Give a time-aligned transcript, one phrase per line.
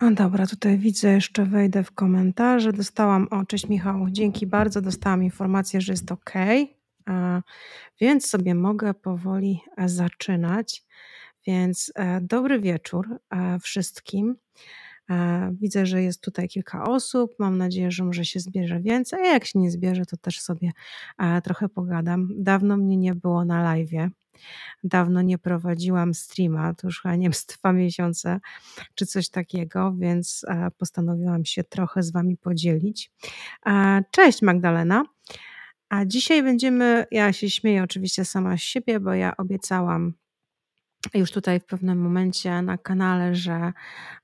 [0.00, 2.72] A dobra, tutaj widzę, jeszcze wejdę w komentarze.
[2.72, 4.80] Dostałam o, cześć Michał, dzięki bardzo.
[4.80, 6.34] Dostałam informację, że jest ok,
[8.00, 10.84] więc sobie mogę powoli e, zaczynać.
[11.46, 14.36] Więc e, dobry wieczór e, wszystkim.
[15.52, 17.34] Widzę, że jest tutaj kilka osób.
[17.38, 19.20] Mam nadzieję, że może się zbierze więcej.
[19.20, 20.72] A jak się nie zbierze, to też sobie
[21.44, 22.28] trochę pogadam.
[22.36, 24.10] Dawno mnie nie było na live.
[24.84, 28.40] Dawno nie prowadziłam streama, to już chyba nie wiem, z dwa miesiące
[28.94, 33.10] czy coś takiego, więc e, postanowiłam się trochę z Wami podzielić.
[33.66, 35.04] E, cześć Magdalena.
[35.88, 40.14] A dzisiaj będziemy, ja się śmieję oczywiście sama z siebie, bo ja obiecałam
[41.14, 43.72] już tutaj w pewnym momencie na kanale, że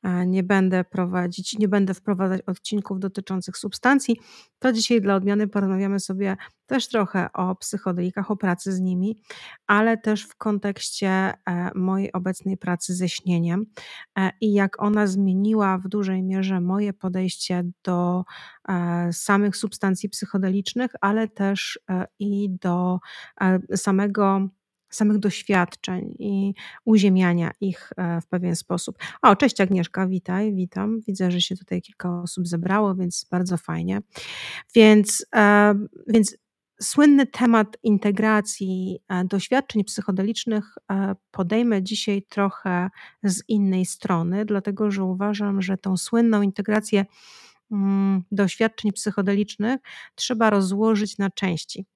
[0.03, 4.21] e, nie będę prowadzić, nie będę wprowadzać odcinków dotyczących substancji,
[4.59, 9.21] to dzisiaj dla odmiany porozmawiamy sobie też trochę o psychodelikach, o pracy z nimi,
[9.67, 11.35] ale też w kontekście e,
[11.75, 13.67] mojej obecnej pracy ze śnieniem
[14.19, 18.25] e, i jak ona zmieniła w dużej mierze moje podejście do
[19.13, 21.81] samych substancji psychodelicznych, ale też
[22.19, 22.99] i do
[23.77, 24.49] samego
[24.97, 28.99] samych doświadczeń i uziemiania ich e, w pewien sposób.
[29.23, 31.01] O, cześć Agnieszka, witaj, witam.
[31.07, 34.01] Widzę, że się tutaj kilka osób zebrało, więc bardzo fajnie.
[34.75, 35.75] Więc, e,
[36.07, 36.37] więc
[36.83, 40.75] słynny temat integracji e, doświadczeń psychodelicznych
[41.31, 42.91] podejmę dzisiaj trochę
[43.23, 47.05] z innej strony, dlatego że uważam, że tą słynną integrację
[48.33, 49.81] doświadczeń psychodelicznych
[50.15, 51.87] trzeba rozłożyć na części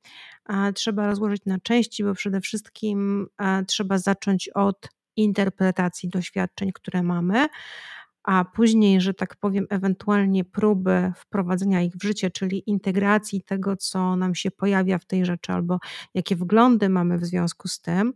[0.74, 3.26] trzeba rozłożyć na części, bo przede wszystkim
[3.66, 7.48] trzeba zacząć od interpretacji doświadczeń, które mamy,
[8.22, 14.16] a później, że tak powiem, ewentualnie próby wprowadzenia ich w życie, czyli integracji tego, co
[14.16, 15.78] nam się pojawia w tej rzeczy, albo
[16.14, 18.12] jakie wglądy mamy w związku z tym.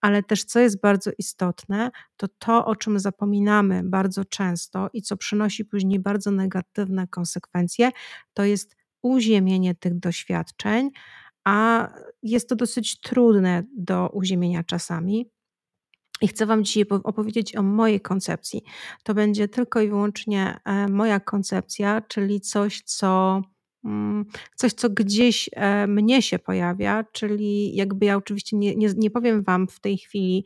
[0.00, 5.16] Ale też, co jest bardzo istotne, to to, o czym zapominamy bardzo często i co
[5.16, 7.90] przynosi później bardzo negatywne konsekwencje,
[8.34, 10.90] to jest uziemienie tych doświadczeń,
[11.44, 11.88] a
[12.22, 15.30] jest to dosyć trudne do uziemienia czasami.
[16.20, 18.62] I chcę Wam dzisiaj opowiedzieć o mojej koncepcji.
[19.02, 23.42] To będzie tylko i wyłącznie e, moja koncepcja, czyli coś, co
[24.54, 29.42] coś, co gdzieś e, mnie się pojawia, czyli jakby ja oczywiście nie, nie, nie powiem
[29.42, 30.44] Wam w tej chwili,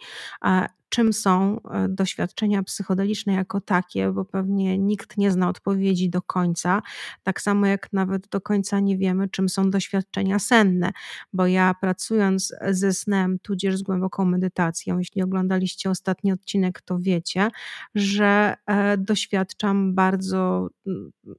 [0.90, 6.82] czym są e, doświadczenia psychodeliczne jako takie, bo pewnie nikt nie zna odpowiedzi do końca.
[7.22, 10.90] Tak samo jak nawet do końca nie wiemy, czym są doświadczenia senne,
[11.32, 17.48] bo ja pracując ze snem, tudzież z głęboką medytacją, jeśli oglądaliście ostatni odcinek, to wiecie,
[17.94, 20.68] że e, doświadczam bardzo,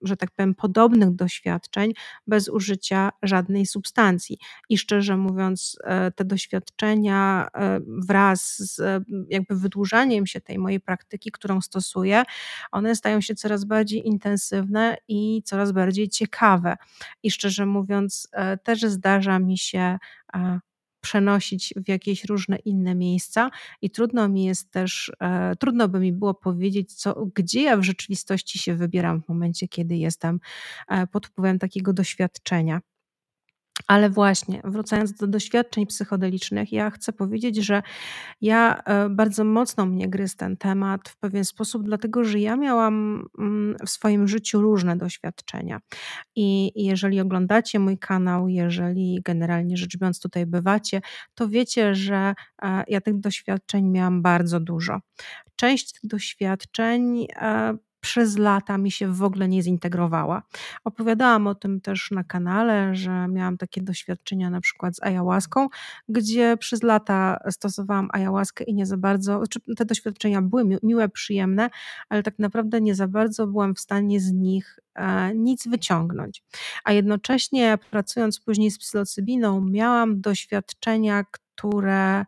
[0.01, 1.93] że tak powiem, podobnych doświadczeń
[2.27, 4.37] bez użycia żadnej substancji.
[4.69, 7.47] I szczerze mówiąc, e, te doświadczenia
[7.87, 8.81] wraz z
[9.29, 12.23] jakby wydłużaniem się tej mojej praktyki, którą stosuję,
[12.71, 16.77] one stają się coraz bardziej intensywne i coraz bardziej ciekawe.
[17.23, 19.97] I szczerze mówiąc, e, też zdarza mi się
[20.33, 20.59] e,
[21.01, 23.49] przenosić w jakieś różne inne miejsca
[23.81, 27.83] i trudno mi jest też, e, trudno by mi było powiedzieć, co, gdzie ja w
[27.83, 30.39] rzeczywistości się wybieram w momencie, kiedy jestem
[31.11, 32.81] pod wpływem takiego doświadczenia.
[33.87, 37.81] Ale właśnie, wracając do doświadczeń psychodelicznych, ja chcę powiedzieć, że
[38.41, 43.25] ja e, bardzo mocno mnie gryzł ten temat w pewien sposób, dlatego że ja miałam
[43.39, 45.79] mm, w swoim życiu różne doświadczenia.
[46.35, 51.01] I jeżeli oglądacie mój kanał, jeżeli generalnie rzecz biorąc tutaj bywacie,
[51.35, 54.99] to wiecie, że e, ja tych doświadczeń miałam bardzo dużo.
[55.55, 60.43] Część tych doświadczeń e, przez lata mi się w ogóle nie zintegrowała.
[60.83, 65.67] Opowiadałam o tym też na kanale, że miałam takie doświadczenia na przykład z ayahuaską,
[66.09, 71.69] gdzie przez lata stosowałam ayahuaskę i nie za bardzo, znaczy te doświadczenia były miłe, przyjemne,
[72.09, 76.43] ale tak naprawdę nie za bardzo byłam w stanie z nich e, nic wyciągnąć.
[76.83, 82.25] A jednocześnie pracując później z psylocybiną, miałam doświadczenia, które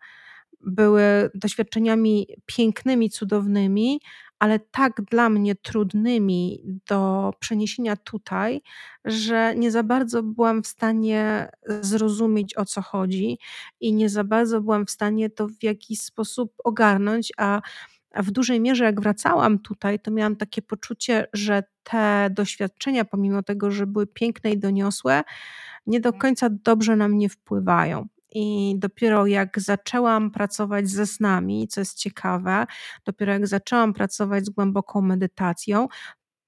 [0.61, 1.03] były
[1.35, 4.00] doświadczeniami pięknymi, cudownymi,
[4.44, 6.59] ale tak dla mnie trudnymi
[6.90, 8.62] do przeniesienia tutaj,
[9.06, 11.50] że nie za bardzo byłam w stanie
[11.82, 13.40] zrozumieć o co chodzi
[13.79, 17.62] i nie za bardzo byłam w stanie to w jakiś sposób ogarnąć, a
[18.16, 23.72] w dużej mierze, jak wracałam tutaj, to miałam takie poczucie, że te doświadczenia, pomimo tego,
[23.72, 25.23] że były piękne i doniosłe,
[25.88, 28.08] nie do końca dobrze na mnie wpływają.
[28.35, 32.66] I dopiero jak zaczęłam pracować ze snami, co jest ciekawe,
[33.06, 35.88] dopiero jak zaczęłam pracować z głęboką medytacją,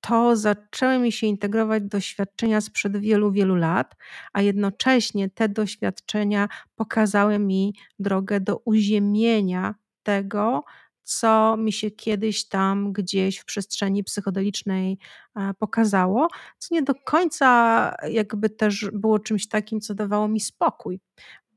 [0.02, 3.96] to zaczęły mi się integrować doświadczenia sprzed wielu, wielu lat,
[4.34, 10.64] a jednocześnie te doświadczenia pokazały mi drogę do uziemienia tego,
[11.04, 14.98] co mi się kiedyś tam gdzieś w przestrzeni psychodelicznej,
[15.36, 16.28] e, pokazało,
[16.58, 21.00] co nie do końca jakby też było czymś takim, co dawało mi spokój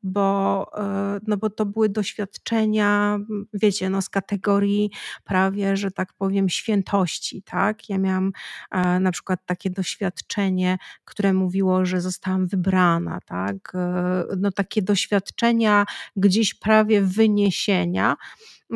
[0.03, 3.19] bo, e, no bo to były doświadczenia,
[3.55, 4.91] wiecie, no z kategorii
[5.25, 7.89] prawie, że tak powiem, świętości, tak?
[7.89, 8.33] Ja miałam
[8.71, 13.73] e, na przykład takie doświadczenie, które mówiło, że zostałam wybrana, tak?
[13.75, 15.87] E, no takie doświadczenia
[16.17, 18.17] gdzieś prawie wyniesienia,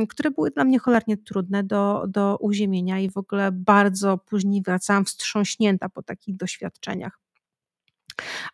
[0.08, 5.04] które były dla mnie cholernie trudne do, do uziemienia i w ogóle bardzo później wracałam
[5.04, 7.21] wstrząśnięta po takich doświadczeniach.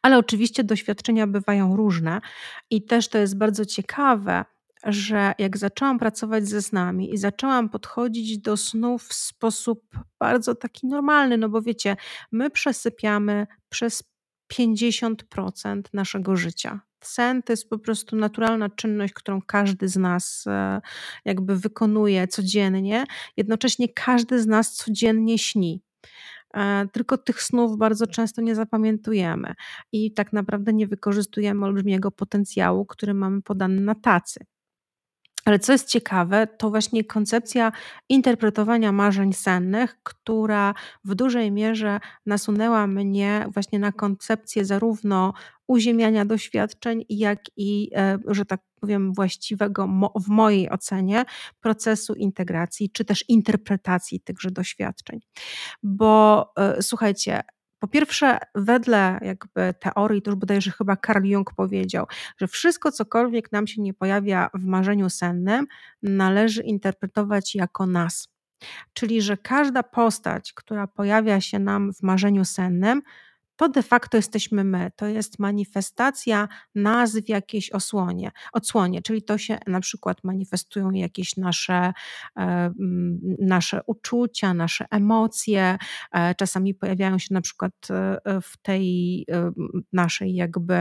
[0.02, 2.20] Ale oczywiście doświadczenia bywają różne
[2.70, 4.44] i też to jest bardzo ciekawe,
[4.84, 9.80] że jak zaczęłam pracować ze snami i zaczęłam podchodzić do snów w sposób
[10.20, 11.96] bardzo taki normalny, no bo wiecie,
[12.32, 14.02] my przesypiamy przez
[14.52, 16.80] 50% naszego życia.
[17.04, 20.80] Sen to jest po prostu naturalna czynność, którą każdy z nas e,
[21.24, 23.04] jakby wykonuje codziennie.
[23.36, 25.82] Jednocześnie każdy z nas codziennie śni.
[26.54, 29.54] E, tylko tych snów bardzo często nie zapamiętujemy
[29.92, 34.40] i tak naprawdę nie wykorzystujemy olbrzymiego potencjału, który mamy podany na tacy.
[35.44, 37.72] Ale co jest ciekawe, to właśnie koncepcja
[38.08, 40.74] interpretowania marzeń sennych, która
[41.04, 45.32] w dużej mierze nasunęła mnie właśnie na koncepcję zarówno
[45.66, 51.24] uziemiania doświadczeń, jak i, e, że tak powiem, właściwego w mojej ocenie
[51.60, 55.20] procesu integracji, czy też interpretacji tychże doświadczeń.
[55.82, 57.42] Bo e, słuchajcie,
[57.78, 62.06] po pierwsze, wedle jakby teorii, to już bodajże chyba Carl Jung powiedział,
[62.40, 65.66] że wszystko, cokolwiek nam się nie pojawia w marzeniu sennym,
[66.02, 68.28] należy interpretować jako nas.
[68.92, 73.02] Czyli, że każda postać, która pojawia się nam w marzeniu sennym,
[73.58, 74.90] to de facto jesteśmy my.
[74.96, 81.36] To jest manifestacja nazw w jakiejś osłonie, odsłonie, czyli to się na przykład manifestują jakieś
[81.36, 81.92] nasze,
[82.38, 82.72] e,
[83.40, 85.78] nasze uczucia, nasze emocje.
[86.12, 89.26] E, czasami pojawiają się na przykład e, w tej
[89.92, 90.74] naszej jakby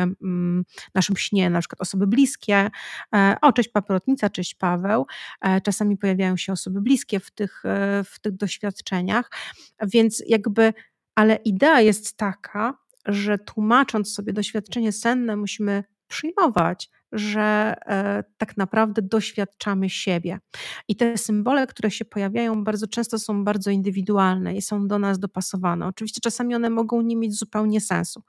[0.96, 2.70] naszym śnie na przykład osoby bliskie.
[3.42, 5.06] O, cześć paprotnica, cześć Paweł.
[5.64, 7.64] Czasami pojawiają się osoby bliskie w tych,
[8.06, 9.32] w tych doświadczeniach,
[9.94, 10.74] więc jakby
[11.18, 19.02] ale idea jest taka, że tłumacząc sobie doświadczenie senne, musimy przyjmować, że e, tak naprawdę
[19.02, 20.40] doświadczamy siebie.
[20.88, 25.20] I te symbole, które się pojawiają, bardzo często są bardzo indywidualne i są do nas
[25.20, 25.88] dopasowane.
[25.88, 28.24] Oczywiście czasami one mogą nie mieć zupełnie sensu,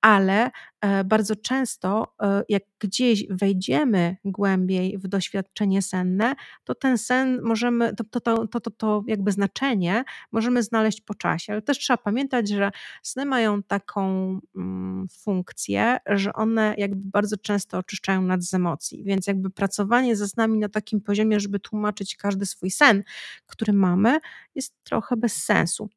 [0.00, 6.34] ale e, bardzo często, e, jak gdzieś wejdziemy głębiej w doświadczenie senne,
[6.64, 11.14] to ten sen możemy, to, to, to, to, to, to jakby znaczenie możemy znaleźć po
[11.14, 11.52] czasie.
[11.52, 12.70] Ale też trzeba pamiętać, że
[13.02, 19.04] sny mają taką mm, funkcję, że one jakby bardzo często oczyszczają nas z emocji.
[19.04, 23.02] Więc jakby pracowanie ze snami na takim poziomie, żeby tłumaczyć każdy swój sen,
[23.46, 24.18] który mamy,
[24.54, 25.88] jest trochę bez sensu.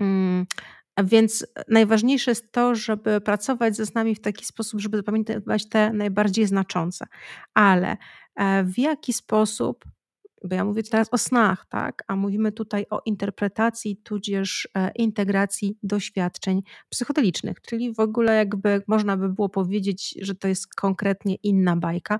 [0.00, 0.46] Mm,
[1.04, 6.46] więc najważniejsze jest to, żeby pracować ze snami w taki sposób, żeby zapamiętywać te najbardziej
[6.46, 7.06] znaczące.
[7.54, 7.96] Ale
[8.36, 9.84] e, w jaki sposób
[10.44, 12.04] bo ja mówię teraz o snach, tak?
[12.06, 19.16] A mówimy tutaj o interpretacji, tudzież e, integracji doświadczeń psychodelicznych, czyli w ogóle jakby można
[19.16, 22.18] by było powiedzieć, że to jest konkretnie inna bajka.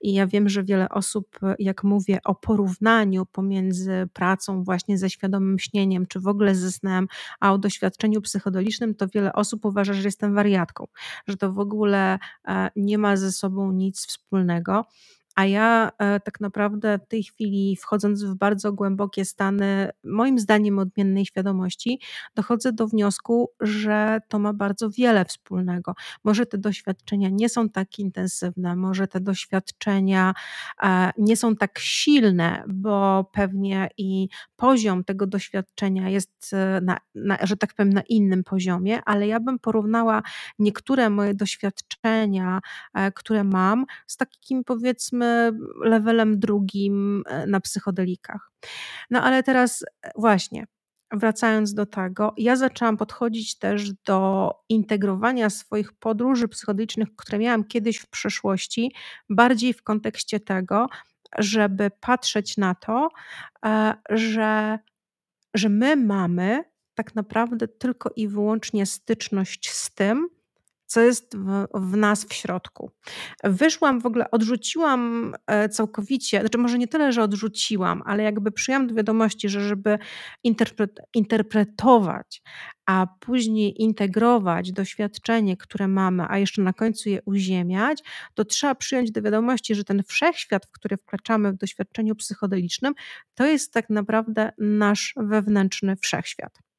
[0.00, 5.58] I ja wiem, że wiele osób, jak mówię o porównaniu pomiędzy pracą właśnie ze świadomym
[5.58, 7.06] śnieniem, czy w ogóle ze snem,
[7.40, 10.86] a o doświadczeniu psychodelicznym, to wiele osób uważa, że jestem wariatką,
[11.26, 14.84] że to w ogóle e, nie ma ze sobą nic wspólnego.
[15.34, 20.78] A ja e, tak naprawdę w tej chwili, wchodząc w bardzo głębokie stany, moim zdaniem
[20.78, 22.00] odmiennej świadomości,
[22.34, 25.94] dochodzę do wniosku, że to ma bardzo wiele wspólnego.
[26.24, 30.34] Może te doświadczenia nie są tak intensywne, może te doświadczenia
[30.82, 37.38] e, nie są tak silne, bo pewnie i poziom tego doświadczenia jest, e, na, na,
[37.42, 40.22] że tak powiem, na innym poziomie, ale ja bym porównała
[40.58, 42.60] niektóre moje doświadczenia,
[43.14, 45.21] które mam, z takim powiedzmy,
[45.84, 48.50] levelem drugim e, na psychodelikach.
[49.10, 50.66] No ale teraz e, właśnie,
[51.12, 57.98] wracając do tego, ja zaczęłam podchodzić też do integrowania swoich podróży psychodelicznych, które miałam kiedyś
[57.98, 58.94] w przeszłości,
[59.30, 60.86] bardziej w kontekście tego,
[61.38, 63.08] żeby patrzeć na to,
[63.64, 64.78] e, że,
[65.54, 66.64] że my mamy
[66.94, 70.28] tak naprawdę tylko i wyłącznie styczność z tym,
[70.92, 72.90] co jest w, w nas w środku.
[73.44, 78.86] Wyszłam w ogóle, odrzuciłam e, całkowicie, znaczy może nie tyle, że odrzuciłam, ale jakby przyjęłam
[78.86, 79.98] do wiadomości, że żeby
[80.44, 82.42] interpret, interpretować,
[82.86, 88.02] a później integrować doświadczenie, które mamy, a jeszcze na końcu je uziemiać,
[88.34, 92.94] to trzeba przyjąć do wiadomości, że ten wszechświat, w który wkraczamy w doświadczeniu psychodelicznym,
[93.34, 96.71] to jest tak naprawdę nasz wewnętrzny wszechświat.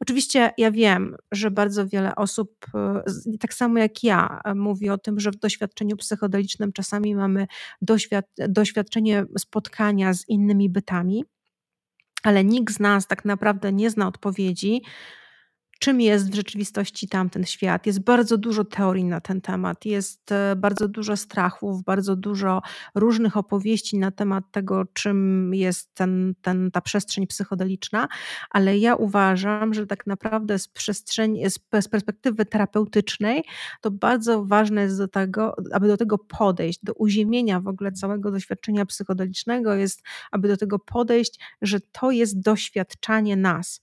[0.00, 3.02] Oczywiście ja wiem, że bardzo wiele osób, e,
[3.40, 7.46] tak samo jak ja, e, mówi o tym, że w doświadczeniu psychodelicznym czasami mamy
[7.82, 11.24] doświad doświadczenie spotkania z innymi bytami,
[12.22, 14.82] ale nikt z nas tak naprawdę nie zna odpowiedzi,
[15.78, 17.86] czym jest w rzeczywistości tamten świat.
[17.86, 22.62] Jest bardzo dużo teorii na ten temat, jest e, bardzo dużo strachów, bardzo dużo
[22.94, 28.08] różnych opowieści na temat tego, czym jest ten, ten, ta przestrzeń psychodeliczna,
[28.50, 31.58] ale ja uważam, że tak naprawdę z, przestrzeni, z
[31.88, 33.44] perspektywy terapeutycznej
[33.80, 38.30] to bardzo ważne jest do tego, aby do tego podejść, do uziemienia w ogóle całego
[38.30, 43.80] doświadczenia psychodelicznego jest, aby do tego podejść, że to jest doświadczanie nas.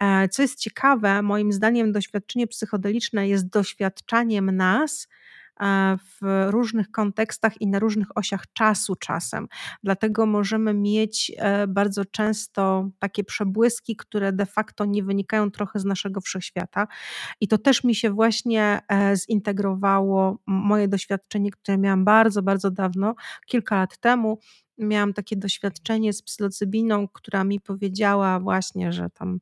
[0.00, 5.08] E, co jest ciekawe, moim zdaniem doświadczenie psychodeliczne jest doświadczaniem nas
[5.60, 9.48] e, w różnych kontekstach i na różnych osiach czasu czasem.
[9.82, 15.84] Dlatego możemy mieć e, bardzo często takie przebłyski, które de facto nie wynikają trochę z
[15.84, 16.86] naszego wszechświata.
[17.40, 18.80] I to też mi się właśnie
[19.14, 23.14] zintegrowało, moje doświadczenie, które miałam bardzo, bardzo dawno,
[23.46, 24.38] kilka lat temu,
[24.78, 29.38] miałam takie doświadczenie z psylocybiną, która mi powiedziała właśnie, że tam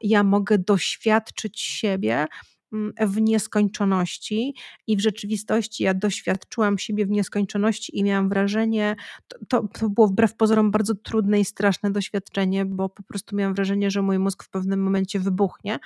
[0.00, 2.26] ja mogę doświadczyć siebie
[2.72, 4.54] mm, w nieskończoności
[4.86, 8.96] i w rzeczywistości ja doświadczyłam siebie w nieskończoności i miałam wrażenie,
[9.28, 13.54] to, to, to, było wbrew pozorom bardzo trudne i straszne doświadczenie, bo po prostu miałam
[13.54, 15.78] wrażenie, że mój mózg w pewnym momencie wybuchnie,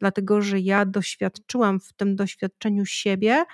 [0.00, 3.44] dlatego że ja doświadczyłam w tym doświadczeniu siebie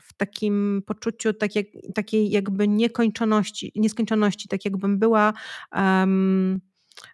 [0.00, 5.32] w takim poczuciu tak jak, takiej jakby niekończoności, nieskończoności, tak jakbym była
[5.72, 6.60] um,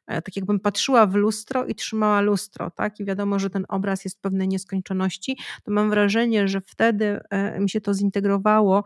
[0.06, 3.00] tak jakbym patrzyła w lustro i trzymała lustro, tak?
[3.00, 7.70] I wiadomo, że ten obraz jest pewnej nieskończoności, to mam wrażenie, że wtedy e, mi
[7.70, 8.84] się to zintegrowało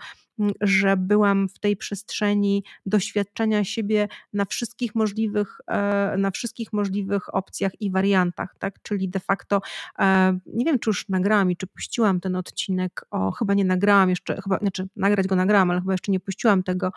[0.61, 7.81] że byłam w tej przestrzeni doświadczenia siebie na wszystkich możliwych, e, na wszystkich możliwych opcjach
[7.81, 8.83] i wariantach, tak?
[8.83, 9.61] Czyli de facto
[9.99, 14.11] e, nie wiem, czy już nagrałam i czy puściłam ten odcinek, o, chyba nie nagrałam
[14.11, 16.93] jeszcze, chyba, znaczy nagrać go nagrałam, ale chyba jeszcze nie puściłam tego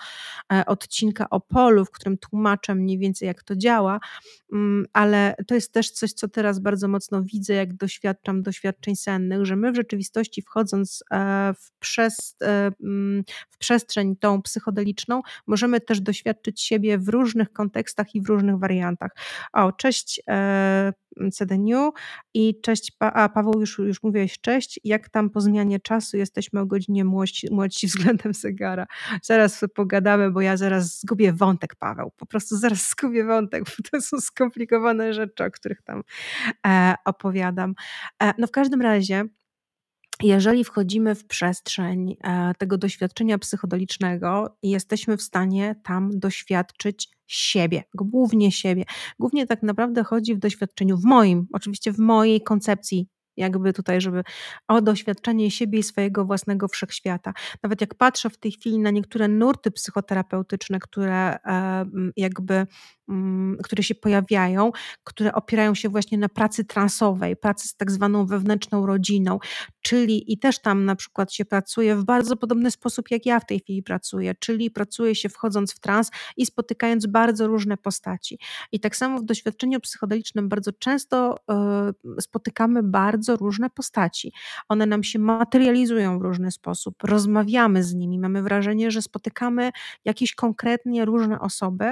[0.54, 4.00] e, odcinka o polu, w którym tłumaczę mniej więcej jak to działa,
[4.54, 9.46] mm, ale to jest też coś, co teraz bardzo mocno widzę, jak doświadczam doświadczeń sennych,
[9.46, 11.04] że my w rzeczywistości wchodząc
[11.56, 12.36] w przez
[12.84, 18.60] mm, w przestrzeń tą psychodeliczną, możemy też doświadczyć siebie w różnych kontekstach i w różnych
[18.60, 19.12] wariantach.
[19.54, 20.94] O, cześć e,
[21.32, 21.92] CDNU
[22.34, 26.60] i cześć, pa, a Paweł już, już mówiłeś cześć, jak tam po zmianie czasu jesteśmy
[26.60, 27.06] o godzinie
[27.52, 28.86] młodsi względem zegara.
[29.22, 34.02] Zaraz pogadamy, bo ja zaraz zgubię wątek, Paweł, po prostu zaraz zgubię wątek, bo to
[34.02, 36.04] są skomplikowane rzeczy, o których tam
[36.68, 37.74] e, opowiadam.
[38.24, 39.26] E, no w każdym razie
[40.24, 48.52] jeżeli wchodzimy w przestrzeń e, tego doświadczenia psychodelicznego jesteśmy w stanie tam doświadczyć siebie, głównie
[48.52, 48.84] siebie.
[49.20, 53.08] Głównie tak naprawdę chodzi w doświadczeniu, w moim, oczywiście w mojej koncepcji
[53.40, 54.24] jakby tutaj, żeby
[54.68, 57.34] o doświadczenie siebie i swojego własnego wszechświata.
[57.64, 61.86] Nawet jak patrzę w tej chwili na niektóre nurty psychoterapeutyczne, które e,
[62.18, 62.68] jakby
[63.64, 64.72] które się pojawiają,
[65.04, 69.40] które opierają się właśnie na pracy transowej, pracy z tak zwaną wewnętrzną rodziną,
[69.82, 73.46] czyli i też tam na przykład się pracuje w bardzo podobny sposób, jak ja w
[73.46, 78.40] tej chwili pracuję, czyli pracuje się wchodząc w trans i spotykając bardzo różne postaci.
[78.72, 81.38] I tak samo w doświadczeniu psychodelicznym bardzo często
[82.18, 84.34] y, spotykamy bardzo różne postaci.
[84.70, 89.72] One nam się materializują w różny sposób, rozmawiamy z nimi, mamy wrażenie, że spotykamy
[90.06, 91.92] jakieś konkretnie różne osoby,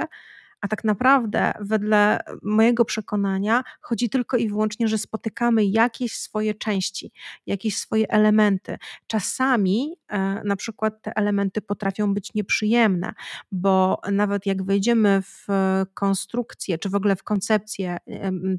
[0.60, 7.12] a tak naprawdę, wedle mojego przekonania, chodzi tylko i wyłącznie, że spotykamy jakieś swoje części,
[7.46, 8.76] jakieś swoje elementy.
[9.06, 13.12] Czasami e, na przykład te elementy potrafią być nieprzyjemne,
[13.52, 15.46] bo nawet jak wejdziemy w
[15.94, 17.96] konstrukcję, czy w ogóle w koncepcję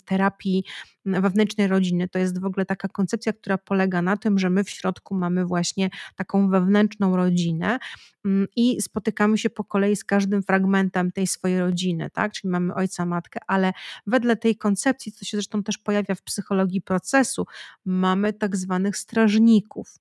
[0.05, 0.63] terapii
[1.05, 4.69] wewnętrznej rodziny, to jest w ogóle taka koncepcja, która polega na tym, że my w
[4.69, 7.79] środku mamy właśnie taką wewnętrzną rodzinę
[8.25, 12.31] mm, i spotykamy się po kolei z każdym fragmentem tej swojej rodziny rodziny, tak?
[12.31, 13.73] czyli mamy ojca, matkę, ale
[14.07, 17.45] wedle tej koncepcji, co się zresztą też pojawia w psychologii procesu,
[17.85, 19.95] mamy tak zwanych strażników,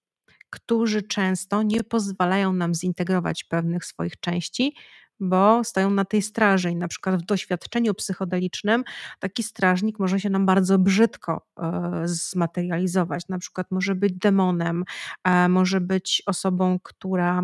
[0.50, 4.74] którzy często nie pozwalają nam zintegrować pewnych swoich części,
[5.20, 8.84] bo stoją na tej straży i na przykład w doświadczeniu psychodelicznym
[9.18, 13.28] taki strażnik może się nam bardzo brzydko e, zmaterializować.
[13.28, 14.84] Na przykład może być demonem,
[15.24, 17.42] e, może być osobą, która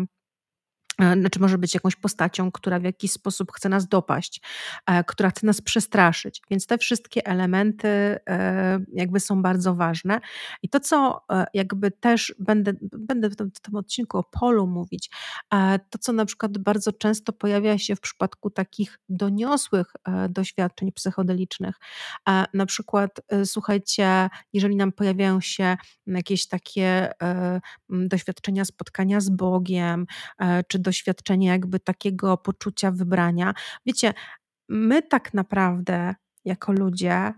[0.99, 4.41] znaczy może być jakąś postacią, która w jakiś sposób chce nas dopaść,
[4.85, 6.41] e, która chce nas przestraszyć.
[6.51, 10.19] Więc te wszystkie elementy e, jakby są bardzo ważne.
[10.63, 15.09] I to, co jakby też będę, będę w tym, tym odcinku o polu mówić,
[15.89, 19.93] to, co na przykład bardzo często pojawia się w przypadku takich doniosłych
[20.29, 21.75] doświadczeń psychodelicznych.
[22.53, 23.11] Na przykład,
[23.45, 27.11] słuchajcie, jeżeli nam pojawiają się jakieś takie
[27.89, 30.05] doświadczenia spotkania z Bogiem,
[30.67, 33.53] czy doświadczenie jakby takiego poczucia wybrania.
[33.85, 34.13] Wiecie,
[34.69, 36.15] my tak naprawdę
[36.45, 37.33] jako ludzie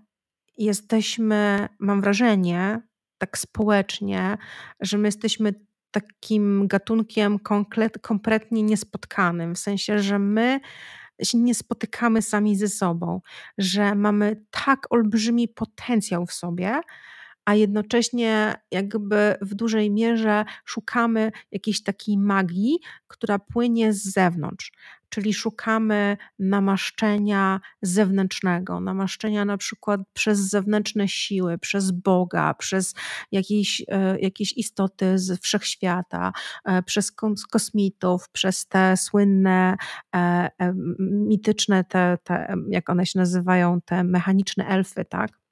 [0.58, 2.82] jesteśmy, mam wrażenie,
[3.18, 4.38] tak społecznie,
[4.80, 5.54] że my jesteśmy
[5.92, 7.40] takim gatunkiem
[8.02, 10.60] kompletnie niespotkanym, w sensie, że my
[11.24, 13.22] się nie spotykamy sami ze sobą,
[13.58, 16.82] że mamy tak olbrzymi potencjał w sobie,
[17.48, 24.72] a jednocześnie jakby w dużej mierze szukamy jakiejś takiej magii, która płynie z zewnątrz.
[25.10, 32.94] Czyli szukamy namaszczenia zewnętrznego, namaszczenia na przykład przez zewnętrzne siły, przez Boga, przez
[33.32, 36.32] jakieś, e, jakieś istoty z wszechświata,
[36.66, 37.12] e, przez
[37.52, 39.76] kosmitów, przez te słynne,
[40.16, 40.50] e,
[41.00, 45.47] mityczne, te, te, jak one się nazywają, te mechaniczne elfy, tak?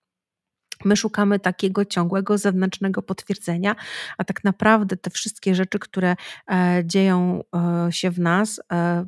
[0.86, 3.76] My szukamy takiego ciągłego zewnętrznego potwierdzenia,
[4.18, 6.16] a tak naprawdę te wszystkie rzeczy, które
[6.52, 9.06] e, dzieją e, się w nas, e,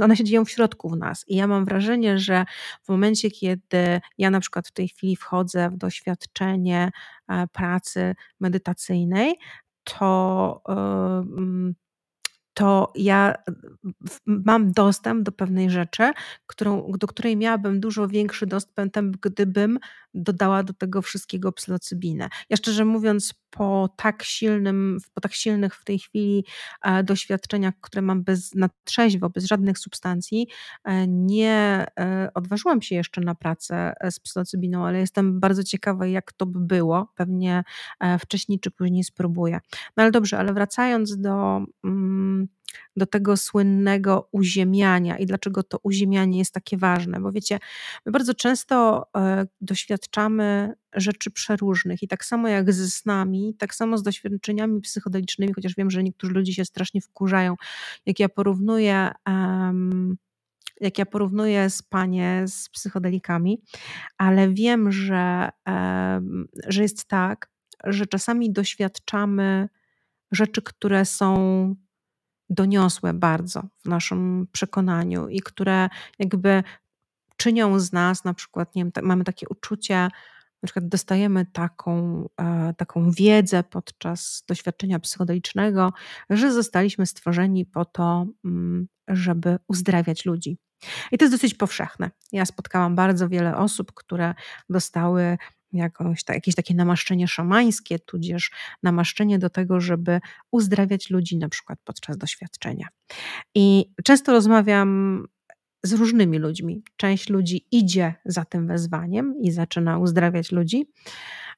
[0.00, 1.24] one się dzieją w środku w nas.
[1.28, 2.44] I ja mam wrażenie, że
[2.82, 6.90] w momencie, kiedy ja na przykład w tej chwili wchodzę w doświadczenie
[7.52, 9.34] pracy medytacyjnej,
[9.84, 10.62] to
[12.56, 13.34] to ja
[14.26, 16.12] mam dostęp do pewnej rzeczy,
[16.46, 19.78] którą, do której miałabym dużo większy dostęp, gdybym
[20.16, 22.28] dodała do tego wszystkiego psylocybinę.
[22.50, 26.44] Ja szczerze mówiąc, po tak silnym, po tak silnych w tej chwili
[26.82, 30.48] e, doświadczeniach, które mam bez, na trzeźwo, bez żadnych substancji,
[30.84, 36.32] e, nie e, odważyłam się jeszcze na pracę z psylocybiną, ale jestem bardzo ciekawa, jak
[36.32, 37.12] to by było.
[37.14, 37.64] Pewnie
[38.20, 39.60] wcześniej czy później spróbuję.
[39.96, 41.60] No ale dobrze, ale wracając do.
[41.84, 42.48] Mm,
[42.96, 47.20] do tego słynnego uziemiania i dlaczego to uziemianie jest takie ważne.
[47.20, 47.58] Bo wiecie,
[48.06, 53.98] my bardzo często e, doświadczamy rzeczy przeróżnych i tak samo jak ze snami, tak samo
[53.98, 57.54] z doświadczeniami psychodelicznymi, chociaż wiem, że niektórzy ludzie się strasznie wkurzają,
[58.06, 59.10] jak ja porównuję.
[59.26, 60.16] Um,
[60.80, 63.62] jak ja porównuję spanie z psychodelikami,
[64.18, 65.48] ale wiem, że,
[66.68, 67.50] że jest tak,
[67.84, 69.68] że czasami doświadczamy
[70.32, 71.36] rzeczy, które są
[72.50, 76.62] doniosłe bardzo w naszym przekonaniu i które jakby
[77.36, 80.08] czynią z nas na przykład, nie wiem, mamy takie uczucie,
[80.62, 85.92] na przykład dostajemy taką, e, taką wiedzę podczas doświadczenia psychodelicznego,
[86.30, 90.58] że zostaliśmy stworzeni po to, mm, żeby uzdrawiać ludzi.
[91.12, 92.10] I to jest dosyć powszechne.
[92.32, 94.34] Ja spotkałam bardzo wiele osób, które
[94.68, 95.38] dostały
[95.76, 98.50] jakąś, ta, jakieś takie namaszczenie szamańskie, tudzież
[98.82, 102.88] namaszczenie do tego, żeby uzdrawiać ludzi na przykład podczas doświadczenia.
[103.54, 105.22] I często rozmawiam
[105.82, 106.82] z różnymi ludźmi.
[106.96, 110.86] Część ludzi idzie za tym wezwaniem i zaczyna uzdrawiać ludzi,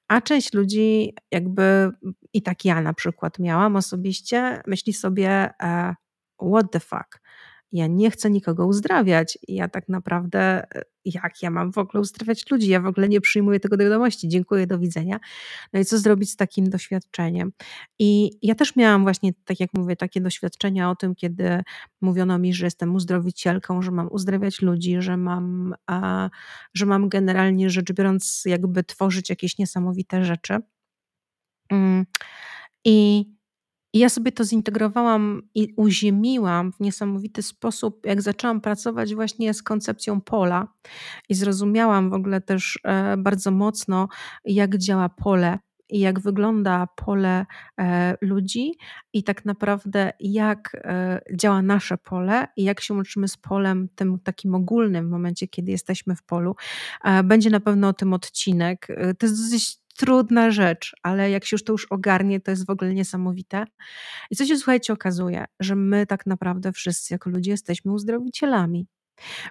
[0.09, 1.91] a część ludzi, jakby
[2.33, 5.95] i tak ja na przykład miałam osobiście, myśli sobie, e,
[6.53, 7.21] what the fuck
[7.73, 9.39] ja nie chcę nikogo uzdrawiać.
[9.49, 10.39] Ja tak naprawdę,
[10.75, 12.69] e, jak ja mam w ogóle uzdrawiać ludzi?
[12.69, 14.29] Ja w ogóle nie przyjmuję tego do wiadomości.
[14.29, 15.21] Dziękuję, do widzenia.
[15.73, 17.53] No i co zrobić z takim doświadczeniem?
[17.99, 21.63] I ja też miałam właśnie, tak jak mówię, takie doświadczenia o tym, kiedy
[22.01, 26.31] mówiono mi, że jestem uzdrowicielką, że mam uzdrawiać ludzi, że mam, a,
[26.75, 30.59] że mam generalnie rzecz biorąc, jakby tworzyć jakieś niesamowite rzeczy.
[31.71, 32.07] Mm.
[32.85, 33.25] I
[33.99, 39.63] i ja sobie to zintegrowałam i uziemiłam w niesamowity sposób, jak zaczęłam pracować właśnie z
[39.63, 40.69] koncepcją pola
[41.29, 44.09] i zrozumiałam w ogóle też e, bardzo mocno,
[44.45, 45.59] jak działa pole
[45.89, 47.47] i jak wygląda pole
[47.79, 48.73] e, ludzi
[49.13, 54.19] i tak naprawdę jak e, działa nasze pole i jak się łączymy z polem tym
[54.19, 56.57] takim ogólnym w momencie, kiedy jesteśmy w polu.
[57.25, 58.87] Będzie na pewno o tym odcinek.
[59.19, 62.71] To jest dosyć trudna rzecz, ale jak się już to już ogarnie, to jest w
[62.71, 63.65] ogóle niesamowite.
[64.31, 68.87] I co się, słuchajcie, okazuje, że my tak naprawdę wszyscy jako ludzie jesteśmy uzdrowicielami.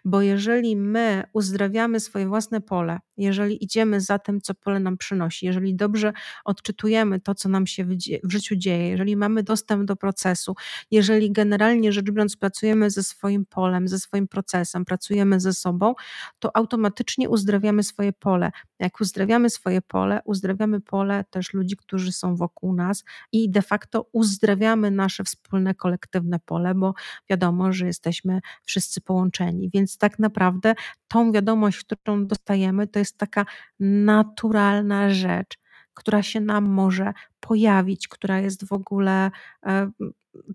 [0.06, 5.46] Bo jeżeli my uzdrawiamy swoje własne pole, jeżeli idziemy za tym, co pole nam przynosi,
[5.46, 6.14] jeżeli dobrze
[6.46, 7.86] odczytujemy to, co nam się
[8.24, 10.56] w, życiu dzieje, jeżeli mamy dostęp do procesu,
[10.92, 15.96] jeżeli generalnie rzecz biorąc pracujemy ze swoim polem, ze swoim procesem, pracujemy ze sobą,
[16.40, 18.52] to automatycznie uzdrawiamy swoje pole.
[18.80, 24.10] Jak uzdrawiamy swoje pole, uzdrawiamy pole też ludzi, którzy są wokół nas i de facto
[24.12, 26.94] uzdrawiamy nasze wspólne, kolektywne pole, bo
[27.30, 29.57] wiadomo, że jesteśmy wszyscy połączeni.
[29.74, 30.76] Więc tak naprawdę
[31.08, 33.46] tą wiadomość, którą dostajemy, to jest taka
[33.80, 35.58] naturalna rzecz,
[35.94, 39.32] która się nam może pojawić, która jest w ogóle
[39.66, 39.92] e,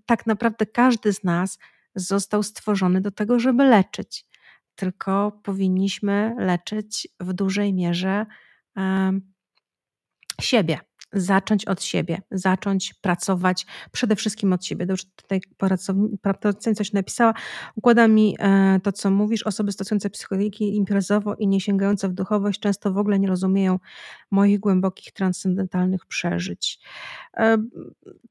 [0.05, 1.59] tak naprawdę każdy z nas
[1.95, 4.25] został stworzony do tego, żeby leczyć.
[4.75, 8.25] Tylko powinniśmy leczyć w dużej mierze
[10.41, 10.79] siebie
[11.13, 14.85] zacząć od siebie, zacząć pracować przede wszystkim od siebie.
[14.85, 15.41] Dobrze, tutaj
[16.21, 17.33] pracownica coś napisała.
[17.75, 19.43] Układa mi e, to, co mówisz.
[19.43, 23.79] Osoby stosujące psychologii imprezowo i nie sięgające w duchowość często w ogóle nie rozumieją
[24.31, 26.79] moich głębokich, transcendentalnych przeżyć.
[27.37, 27.57] E,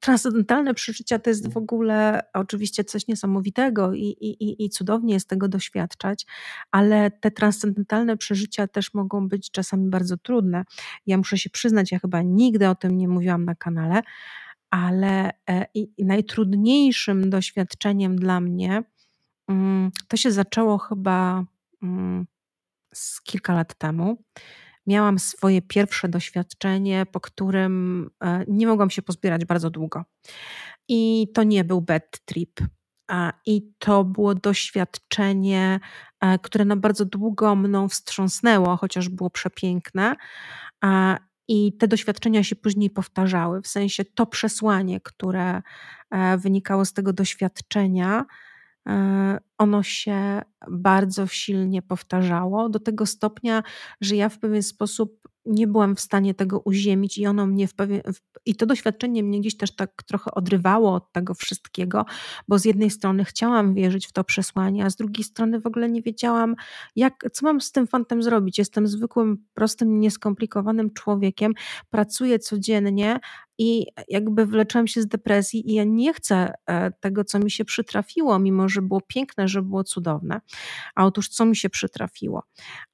[0.01, 5.49] transcendentalne przeżycia to jest w ogóle oczywiście coś niesamowitego i, i, i cudownie jest tego
[5.49, 6.27] doświadczać,
[6.71, 10.65] ale te transcendentalne przeżycia też mogą być czasami bardzo trudne.
[11.07, 14.03] Ja muszę się przyznać, ja chyba nigdy o tym nie mówiłam na kanale,
[14.71, 15.67] ale e,
[15.99, 18.83] najtrudniejszym doświadczeniem dla mnie
[19.49, 21.45] mm, to się zaczęło chyba
[21.83, 22.27] mm,
[22.95, 24.25] z kilka lat temu.
[24.87, 30.05] Miałam swoje pierwsze doświadczenie, po którym e, nie mogłam się pozbierać bardzo długo.
[30.89, 32.61] I to nie był bad trip.
[33.47, 35.81] I to było doświadczenie,
[36.21, 40.17] e, które na bardzo długo mną wstrząsnęło, chociaż było przepiękne.
[41.49, 45.63] I te doświadczenia się później powtarzały, w sensie to przesłanie, które
[46.11, 48.25] e, wynikało z tego doświadczenia,
[48.89, 53.63] e, ono się bardzo silnie powtarzało, do tego stopnia,
[54.01, 57.75] że ja w pewien sposób nie byłam w stanie tego uziemić i ono mnie w
[57.75, 58.01] pewien,
[58.47, 62.05] i to doświadczenie mnie gdzieś też tak trochę odrywało od tego wszystkiego,
[62.49, 65.91] bo z jednej strony chciałam wierzyć w to przesłanie, a z drugiej strony w ogóle
[65.91, 66.55] nie wiedziałam,
[66.97, 68.59] jak, co mam z tym fantem zrobić.
[68.59, 71.53] Jestem zwykłym, prostym, nieskomplikowanym człowiekiem,
[71.91, 73.21] pracuję codziennie
[73.59, 77.65] i jakby wleczyłam się z depresji i ja nie chcę e, tego, co mi się
[77.65, 80.41] przytrafiło, mimo że było piękne, że było cudowne.
[80.95, 82.43] A otóż co mi się przytrafiło?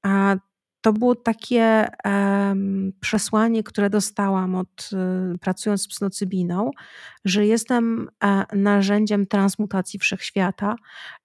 [0.03, 0.37] A
[0.81, 4.90] to było takie um, przesłanie, które dostałam od
[5.35, 6.71] y, pracując z psynocybiną,
[7.25, 10.77] że jestem e, narzędziem transmutacji wszechświata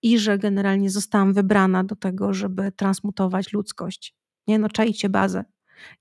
[0.01, 4.15] i że generalnie zostałam wybrana do tego, żeby transmutować ludzkość.
[4.47, 5.43] Nie no, czajcie bazę.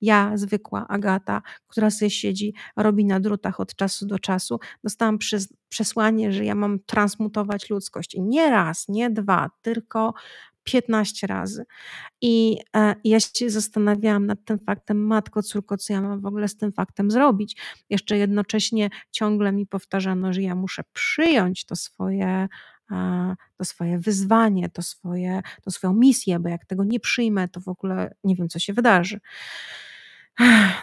[0.00, 5.18] Ja, zwykła Agata, która sobie siedzi, robi na drutach od czasu do czasu, dostałam
[5.68, 8.14] przesłanie, że ja mam transmutować ludzkość.
[8.14, 10.14] I nie raz, nie dwa, tylko
[10.64, 11.64] 15 razy.
[12.20, 16.48] I e, ja się zastanawiałam nad tym faktem, matko, córko, co ja mam w ogóle
[16.48, 17.56] z tym faktem zrobić.
[17.90, 22.48] Jeszcze jednocześnie ciągle mi powtarzano, że ja muszę przyjąć to swoje
[23.56, 27.68] to swoje wyzwanie, to, swoje, to swoją misję, bo jak tego nie przyjmę, to w
[27.68, 29.20] ogóle nie wiem, co się wydarzy.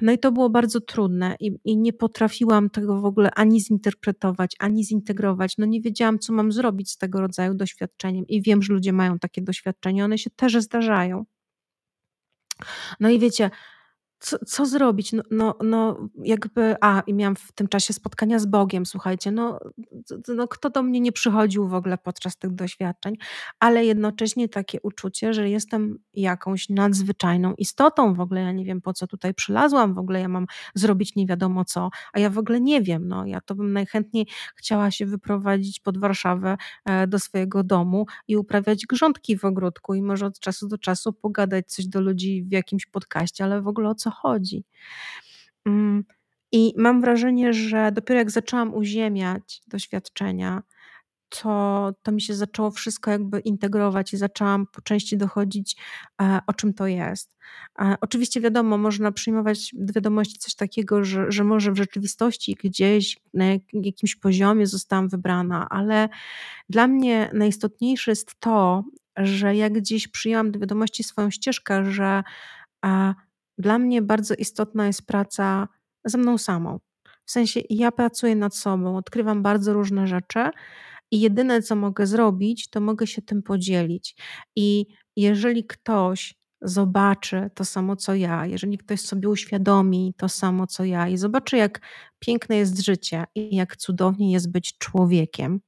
[0.02, 4.56] No i to było bardzo trudne i, i, nie potrafiłam tego w ogóle ani zinterpretować,
[4.60, 5.58] ani zintegrować.
[5.58, 9.20] No nie wiedziałam, co mam zrobić z tego rodzaju doświadczeniem i wiem, że ludzie mają
[9.20, 11.26] takie doświadczenia, one się też zdarzają.
[13.00, 13.50] No i wiecie,
[14.20, 15.14] co, co zrobić?
[15.14, 19.60] No, no, no, jakby, a i miałam w tym czasie spotkania z Bogiem, słuchajcie, no,
[20.28, 23.16] no kto do mnie nie przychodził w ogóle podczas tych doświadczeń,
[23.60, 28.94] ale jednocześnie takie uczucie, że jestem jakąś nadzwyczajną istotą, w ogóle ja nie wiem po
[28.94, 32.62] co tutaj przylazłam, w ogóle ja mam zrobić nie wiadomo co, a ja w ogóle
[32.62, 37.64] nie wiem, no ja to bym najchętniej chciała się wyprowadzić pod Warszawę e, do swojego
[37.64, 42.02] domu i uprawiać grządki w ogródku i może od czasu do czasu pogadać coś do
[42.02, 44.64] ludzi w jakimś podcaście, ale w ogóle o co chodzi.
[45.66, 46.04] Mm,
[46.52, 50.64] I mam wrażenie, że dopiero jak zaczęłam uziemiać doświadczenia,
[51.30, 55.76] to, to mi się zaczęło wszystko jakby integrować i zaczęłam po części dochodzić,
[56.22, 57.38] e, o czym to jest.
[57.82, 63.18] E, oczywiście wiadomo, można przyjmować do wiadomości coś takiego, że, że może w rzeczywistości gdzieś
[63.34, 66.10] na jakimś poziomie zostałam wybrana, ale
[66.70, 68.84] dla mnie najistotniejsze jest to,
[69.18, 72.24] że jak gdzieś przyjęłam do wiadomości swoją ścieżkę, że
[73.60, 75.68] dla mnie bardzo istotna jest praca
[76.06, 76.80] ze mną samą.
[77.26, 80.50] W sensie ja pracuję nad sobą, odkrywam bardzo różne rzeczy
[81.12, 84.16] i jedyne, co mogę zrobić, to mogę się tym podzielić.
[84.56, 90.86] I jeżeli ktoś zobaczy to samo co ja, jeżeli ktoś sobie uświadomi to samo co
[90.86, 91.82] ja i zobaczy, jak
[92.20, 95.62] piękne jest życie i jak cudownie jest być człowiekiem,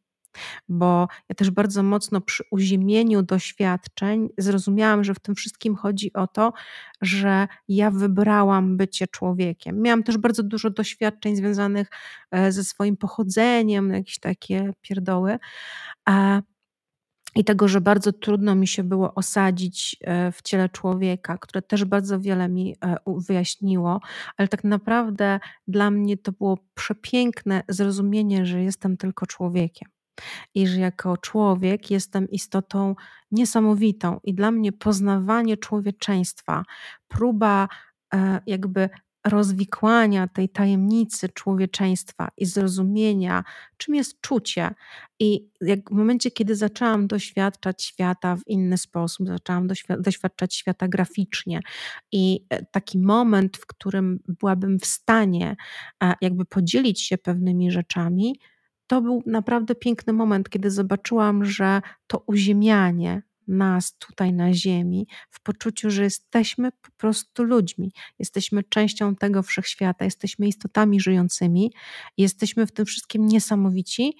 [0.69, 6.27] Bo ja też bardzo mocno przy uziemieniu doświadczeń zrozumiałam, że w tym wszystkim chodzi o
[6.27, 6.53] to,
[7.01, 9.81] że ja wybrałam bycie człowiekiem.
[9.81, 11.87] Miałam też bardzo dużo doświadczeń związanych
[12.31, 15.39] e, ze swoim pochodzeniem, jakieś takie pierdoły.
[17.35, 21.85] I tego, że bardzo trudno mi się było osadzić e, w ciele człowieka, które też
[21.85, 23.99] bardzo wiele mi e, wyjaśniło,
[24.37, 29.89] ale tak naprawdę dla mnie to było przepiękne zrozumienie, że jestem tylko człowiekiem
[30.55, 32.95] i że jako człowiek jestem istotą
[33.31, 34.19] niesamowitą.
[34.23, 36.63] I dla mnie poznawanie człowieczeństwa,
[37.07, 37.67] próba
[38.13, 38.89] e, jakby
[39.25, 43.43] rozwikłania tej tajemnicy człowieczeństwa i zrozumienia,
[43.77, 44.73] czym jest czucie.
[45.19, 49.67] I jak w momencie, kiedy zaczęłam doświadczać świata w inny sposób, zaczęłam
[49.99, 51.59] doświadczać świata graficznie,
[52.11, 55.55] i e, taki moment, w którym byłabym w stanie
[56.03, 58.39] e, jakby podzielić się pewnymi rzeczami,
[58.91, 65.41] to był naprawdę piękny moment, kiedy zobaczyłam, że to uziemianie nas tutaj na Ziemi, w
[65.41, 71.73] poczuciu, że jesteśmy po prostu ludźmi, jesteśmy częścią tego wszechświata, jesteśmy istotami żyjącymi,
[72.17, 74.17] jesteśmy w tym wszystkim niesamowici,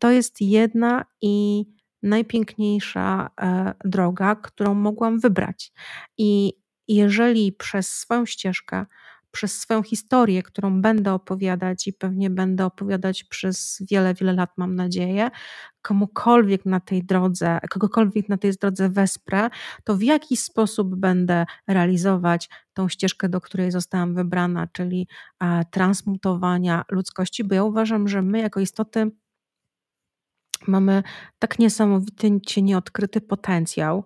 [0.00, 1.64] to jest jedna i
[2.02, 5.72] najpiękniejsza e, droga, którą mogłam wybrać.
[6.18, 6.52] I
[6.88, 8.86] jeżeli przez swoją ścieżkę
[9.30, 14.74] przez swoją historię, którą będę opowiadać i pewnie będę opowiadać przez wiele, wiele lat, mam
[14.74, 15.30] nadzieję,
[15.82, 19.48] komukolwiek na tej drodze, kogokolwiek na tej drodze wesprę,
[19.84, 25.08] to w jaki sposób będę realizować tą ścieżkę, do której zostałam wybrana, czyli
[25.70, 29.10] transmutowania ludzkości, bo ja uważam, że my jako istoty
[30.68, 31.02] mamy
[31.38, 34.04] tak niesamowicie nieodkryty potencjał.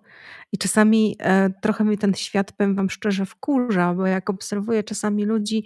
[0.51, 5.25] I czasami e, trochę mi ten świat, powiem wam szczerze, wkurza, bo jak obserwuję czasami
[5.25, 5.65] ludzi,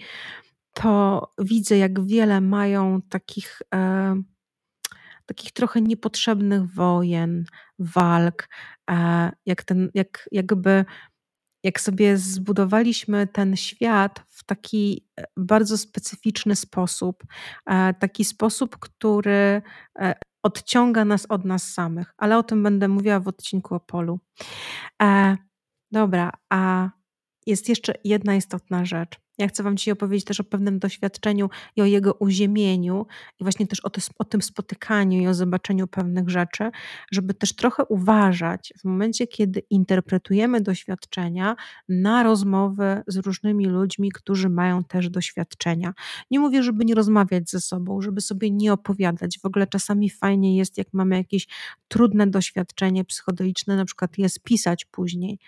[0.74, 4.16] to widzę, jak wiele mają takich, e,
[5.26, 7.46] takich trochę niepotrzebnych wojen,
[7.80, 8.50] walk,
[8.90, 10.86] e, jak ten, jak, jakby
[11.64, 17.24] jak sobie zbudowaliśmy ten świat w taki e, bardzo specyficzny sposób,
[17.66, 19.62] e, taki sposób, który
[20.00, 20.14] e,
[20.48, 24.20] odciąga nas od nas samych, ale o tym będę mówiła w odcinku o polu.
[25.02, 25.38] E,
[25.92, 26.90] dobra, a
[27.48, 29.20] jest jeszcze jedna istotna rzecz.
[29.38, 33.06] Ja chcę Wam dzisiaj opowiedzieć też o pewnym doświadczeniu i o jego uziemieniu,
[33.40, 36.72] i właśnie też o, o, tym spotykaniu i o zobaczeniu pewnych rzeczy,
[37.12, 41.56] żeby też trochę uważać w momencie, kiedy interpretujemy doświadczenia
[41.90, 45.94] na rozmowy z różnymi ludźmi, którzy mają też doświadczenia.
[46.32, 49.40] Nie mówię, żeby nie rozmawiać ze sobą, żeby sobie nie opowiadać.
[49.40, 51.48] W ogóle czasami fajnie jest, jak mamy jakieś
[51.88, 55.40] trudne doświadczenie psychodeliczne, na przykład je spisać później,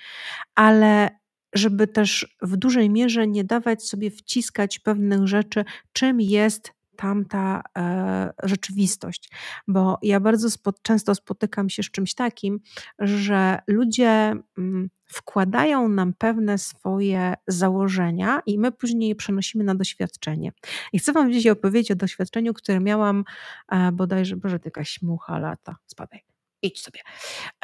[0.56, 1.19] ale
[1.54, 8.34] żeby też w dużej mierze nie dawać sobie wciskać pewnych rzeczy, czym jest tamta e,
[8.44, 9.30] rzeczywistość.
[9.68, 10.48] Bo ja bardzo
[10.82, 12.60] często spotykam się z czymś takim,
[13.00, 20.52] że ludzie mm, wkładają nam pewne swoje założenia i my później je przenosimy na doświadczenie.
[20.94, 23.24] I chcę Wam dzisiaj opowiedzieć o doświadczeniu, które miałam
[23.72, 26.29] e, bodajże, boże, jakaś mucha lata, spadaj
[26.62, 27.00] idź sobie.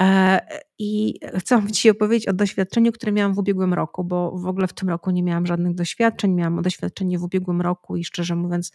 [0.02, 0.40] E,
[0.80, 4.68] I chcę Wam dzisiaj opowiedzieć o doświadczeniu, które miałam w ubiegłym roku, bo w ogóle
[4.68, 6.32] w tym roku nie miałam żadnych doświadczeń.
[6.32, 8.72] Miałam doświadczenie w ubiegłym roku i szczerze mówiąc,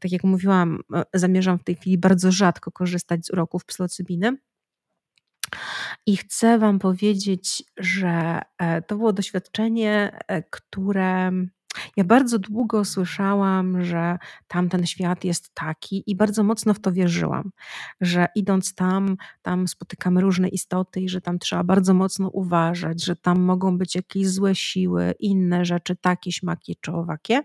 [0.00, 4.36] tak jak mówiłam, e, zamierzam w tej chwili bardzo rzadko korzystać z uroków psylocybiny.
[6.06, 10.18] I chcę Wam powiedzieć, że e, to było doświadczenie,
[10.50, 11.32] które
[11.96, 17.50] ja bardzo długo słyszałam, że tamten świat jest taki i bardzo mocno w to wierzyłam,
[18.00, 23.16] że idąc tam, tam spotykamy różne istoty i że tam trzeba bardzo mocno uważać, że
[23.16, 27.42] tam mogą być jakieś złe siły, inne rzeczy, takie, śmaki czy owakie.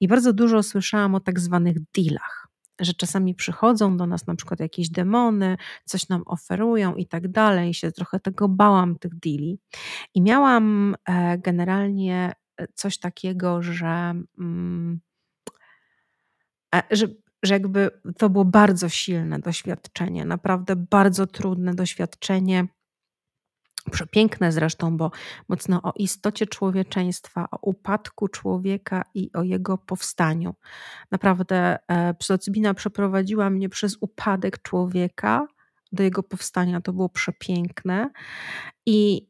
[0.00, 2.46] I bardzo dużo słyszałam o tak zwanych dealach
[2.80, 7.74] że czasami przychodzą do nas na przykład jakieś demony, coś nam oferują i tak dalej.
[7.74, 9.58] Się trochę tego bałam, tych deali.
[10.14, 12.32] I miałam e, generalnie
[12.74, 15.00] coś takiego, że, mm,
[16.74, 17.06] e, że,
[17.42, 22.66] że jakby to było bardzo silne doświadczenie, naprawdę bardzo trudne doświadczenie.
[23.90, 25.10] Przepiękne zresztą, bo
[25.48, 30.54] mocno o istocie człowieczeństwa, o upadku człowieka i o jego powstaniu.
[31.10, 35.46] Naprawdę e, psylocybina przeprowadziła mnie przez upadek człowieka
[35.92, 36.80] do jego powstania.
[36.80, 38.10] To było przepiękne.
[38.86, 39.28] I,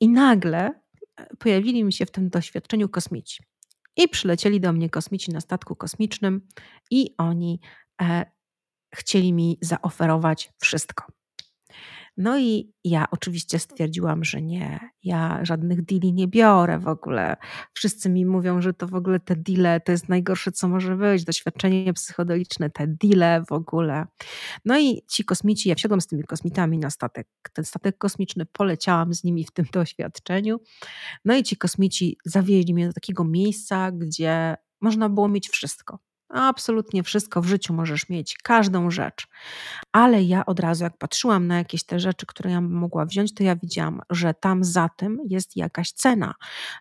[0.00, 0.83] i nagle
[1.38, 3.42] pojawili mi się w tym doświadczeniu kosmici.
[3.96, 6.48] I przylecieli do mnie kosmici na statku kosmicznym,
[6.90, 7.60] i oni
[8.02, 8.24] e,
[8.94, 11.04] chcieli mi zaoferować wszystko.
[12.16, 17.36] No i ja oczywiście stwierdziłam, że nie, ja żadnych deali nie biorę w ogóle.
[17.72, 21.24] Wszyscy mi mówią, że to w ogóle te deale to jest najgorsze, co może być,
[21.24, 24.06] doświadczenie psychodeliczne, te deale w ogóle.
[24.64, 27.28] No i ci kosmici, ja wsiadłam z tymi kosmitami na statek.
[27.52, 30.60] Ten statek kosmiczny, poleciałam z nimi w tym doświadczeniu.
[31.24, 35.98] No i ci kosmici zawieźli mnie do takiego miejsca, gdzie można było mieć wszystko.
[36.28, 39.26] Absolutnie wszystko w życiu możesz mieć, każdą rzecz.
[39.92, 43.42] Ale ja od razu, jak patrzyłam na jakieś te rzeczy, które ja mogła wziąć, to
[43.42, 46.34] ja widziałam, że tam za tym jest jakaś cena,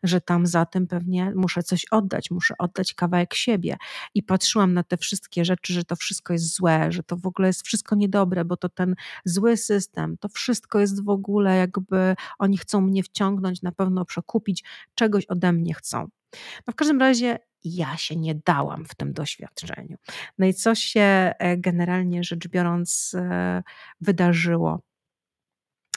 [0.03, 3.77] że tam za tym pewnie muszę coś oddać, muszę oddać kawałek siebie.
[4.13, 7.47] I patrzyłam na te wszystkie rzeczy, że to wszystko jest złe, że to w ogóle
[7.47, 12.57] jest wszystko niedobre, bo to ten zły system, to wszystko jest w ogóle jakby oni
[12.57, 14.63] chcą mnie wciągnąć, na pewno przekupić,
[14.95, 16.22] czegoś ode mnie chcą.
[16.67, 19.97] No w każdym razie ja się nie dałam w tym doświadczeniu.
[20.37, 23.63] No i co się e, generalnie rzecz biorąc e,
[24.01, 24.79] wydarzyło?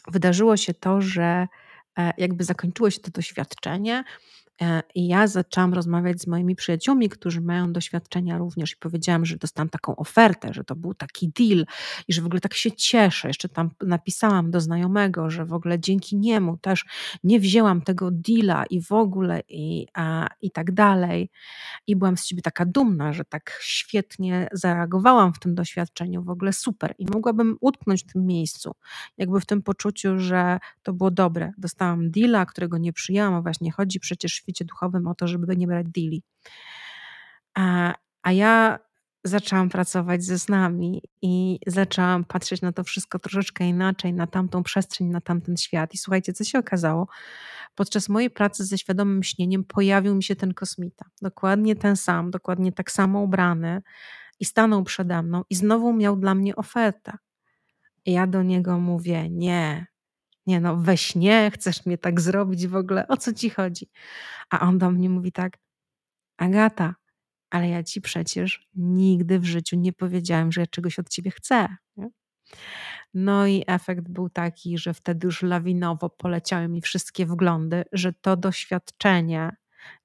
[0.08, 1.46] Wydarzyło się to, że
[1.98, 4.04] e, jakby zakończyło się to doświadczenie,
[4.94, 9.68] I ja zaczęłam rozmawiać z moimi przyjaciółmi, którzy mają doświadczenia również, i powiedziałam, że dostałam
[9.68, 11.66] taką ofertę, że to był taki deal
[12.08, 13.28] i że w ogóle tak się cieszę.
[13.28, 16.84] Jeszcze tam napisałam do znajomego, że w ogóle dzięki niemu też
[17.24, 21.30] nie wzięłam tego deala i w ogóle i, a, i tak dalej.
[21.86, 26.52] I byłam z siebie taka dumna, że tak świetnie zareagowałam w tym doświadczeniu, w ogóle
[26.52, 26.94] super.
[26.98, 28.72] I mogłabym utknąć w tym miejscu,
[29.18, 31.52] jakby w tym poczuciu, że to było dobre.
[31.58, 35.66] Dostałam deala, którego nie przyjęłam, a właśnie chodzi przecież świecie duchowym o to, żeby nie
[35.66, 36.22] brać deali.
[37.54, 38.78] A, a ja
[39.24, 45.06] zaczęłam pracować ze snami i zaczęłam patrzeć na to wszystko troszeczkę inaczej, na tamtą przestrzeń,
[45.06, 45.94] na tamten świat.
[45.94, 47.08] I słuchajcie, co się okazało?
[47.74, 51.04] Podczas mojej pracy ze świadomym śnieniem pojawił mi się ten kosmita.
[51.22, 53.82] Dokładnie ten sam, dokładnie tak samo ubrany
[54.40, 57.12] i stanął przede mną i znowu miał dla mnie ofertę.
[58.04, 59.86] I ja do niego mówię: Nie,
[60.46, 63.90] nie no, we śnie chcesz mnie tak zrobić w ogóle, o co ci chodzi?
[64.50, 65.58] A on do mnie mówi tak,
[66.38, 66.94] Agata,
[67.50, 71.68] ale ja ci przecież nigdy w życiu nie powiedziałem, że ja czegoś od ciebie chcę.
[73.14, 78.36] No i efekt był taki, że wtedy już lawinowo poleciały mi wszystkie wglądy, że to
[78.36, 79.56] doświadczenie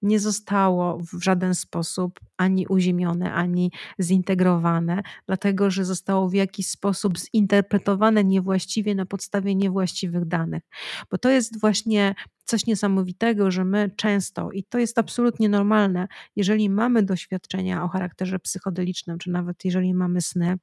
[0.01, 7.17] nie zostało w żaden sposób ani uziemione, ani zintegrowane, dlatego że zostało w jakiś sposób
[7.17, 10.63] zinterpretowane niewłaściwie na podstawie niewłaściwych danych.
[11.11, 12.15] Bo to jest właśnie
[12.45, 18.39] coś niesamowitego, że my często, i to jest absolutnie normalne, jeżeli mamy doświadczenia o charakterze
[18.39, 20.57] psychodelicznym, czy nawet jeżeli mamy sny,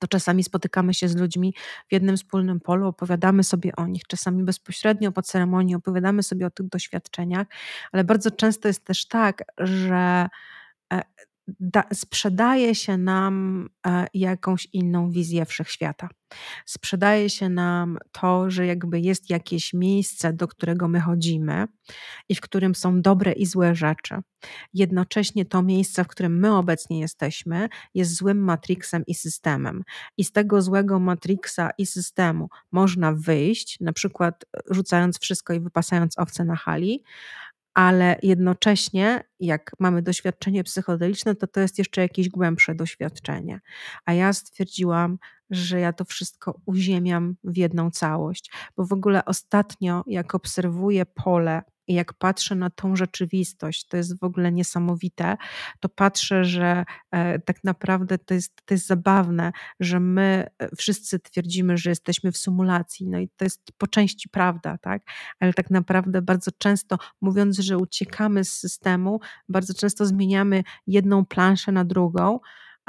[0.00, 1.54] to czasami spotykamy się z ludźmi
[1.88, 6.50] w jednym wspólnym polu, opowiadamy sobie o nich, czasami bezpośrednio po ceremonii opowiadamy sobie o
[6.50, 7.46] tych doświadczeniach,
[7.92, 10.28] ale bardzo często jest też tak, że
[10.92, 11.02] e,
[11.60, 16.08] da, sprzedaje się nam e, jakąś inną wizję wszechświata.
[16.66, 21.66] Sprzedaje się nam to, że jakby jest jakieś miejsce, do którego my chodzimy
[22.28, 24.14] i w którym są dobre i złe rzeczy.
[24.74, 29.82] Jednocześnie to miejsce, w którym my obecnie jesteśmy, jest złym matrixem i systemem.
[30.16, 36.18] I z tego złego matrixa i systemu można wyjść, na przykład rzucając wszystko i wypasając
[36.18, 37.04] owce na hali,
[37.74, 43.60] ale jednocześnie, jak mamy doświadczenie psychodeliczne, to to jest jeszcze jakieś głębsze doświadczenie.
[44.04, 45.18] A ja stwierdziłam,
[45.50, 51.62] że ja to wszystko uziemiam w jedną całość, bo w ogóle ostatnio, jak obserwuję pole
[51.90, 55.36] i jak patrzę na tą rzeczywistość, to jest w ogóle niesamowite,
[55.80, 61.18] to patrzę, że e, tak naprawdę to jest, to jest zabawne, że my e, wszyscy
[61.18, 65.02] twierdzimy, że jesteśmy w symulacji, no i to jest po części prawda, tak?
[65.40, 71.72] Ale tak naprawdę bardzo często, mówiąc, że uciekamy z systemu, bardzo często zmieniamy jedną planszę
[71.72, 72.40] na drugą,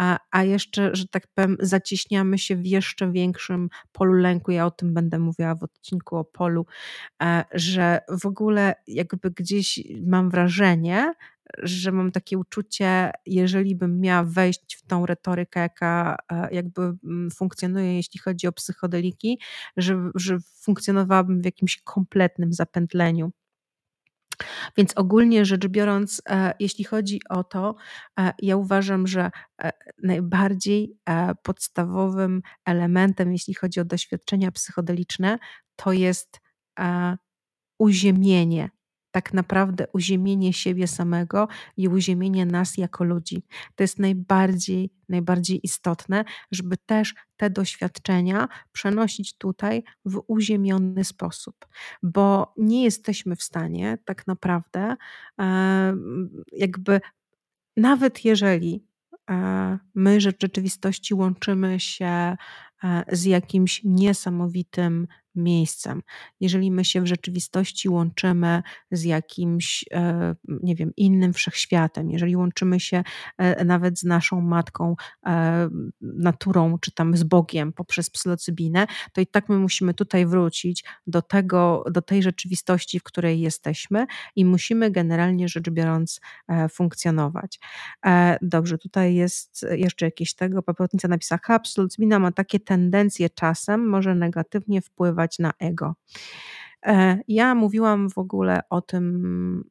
[0.02, 4.52] a, a jeszcze, że tak powiem, zacieśniamy się w jeszcze większym polu lęku.
[4.52, 6.66] Ja o tym będę mówiła w odcinku o polu,
[7.24, 11.14] e, że w ogóle jakby gdzieś mam wrażenie,
[11.58, 17.32] że mam takie uczucie, jeżeli bym miała wejść w tą retorykę, jaka e, jakby mm,
[17.32, 19.40] funkcjonuje, jeśli chodzi o psychodeliki,
[19.78, 23.32] że, że funkcjonowałabym w jakimś kompletnym zapętleniu.
[24.78, 27.76] Więc ogólnie rzecz biorąc, e, jeśli chodzi o to,
[28.20, 29.32] e, ja uważam, że
[29.64, 29.72] e,
[30.04, 30.98] najbardziej
[31.44, 35.38] podstawowym elementem, jeśli chodzi o doświadczenia psychodeliczne,
[35.76, 36.40] to jest
[37.80, 38.70] uziemienie
[39.12, 41.48] tak naprawdę uziemienie siebie samego
[41.78, 43.44] i uziemienie nas jako ludzi.
[43.76, 51.68] To jest najbardziej, najbardziej istotne, żeby też te doświadczenia przenosić tutaj w uziemiony sposób,
[52.04, 54.96] bo nie jesteśmy w stanie tak naprawdę,
[56.52, 57.02] jakby
[57.78, 58.86] nawet jeżeli
[59.30, 62.38] e, my rzeczywistości łączymy się e,
[63.12, 66.02] z jakimś niesamowitym miejscem.
[66.40, 72.80] Jeżeli my się w rzeczywistości łączymy z jakimś, e, nie wiem, innym wszechświatem, jeżeli łączymy
[72.80, 73.04] się
[73.66, 74.96] nawet z naszą matką,
[76.02, 81.22] naturą, czy tam z Bogiem poprzez psylocybinę, to i tak my musimy tutaj wrócić do
[81.22, 86.22] tego, do tej rzeczywistości, w której jesteśmy i musimy generalnie rzecz biorąc
[86.72, 87.60] funkcjonować.
[88.42, 94.82] Dobrze, tutaj jest jeszcze jakieś tego, paprotnica napisała, psylocybina ma takie tendencje czasem, może negatywnie
[94.82, 95.96] wpływać na ego.
[96.86, 99.64] E, ja mówiłam w ogóle o tym,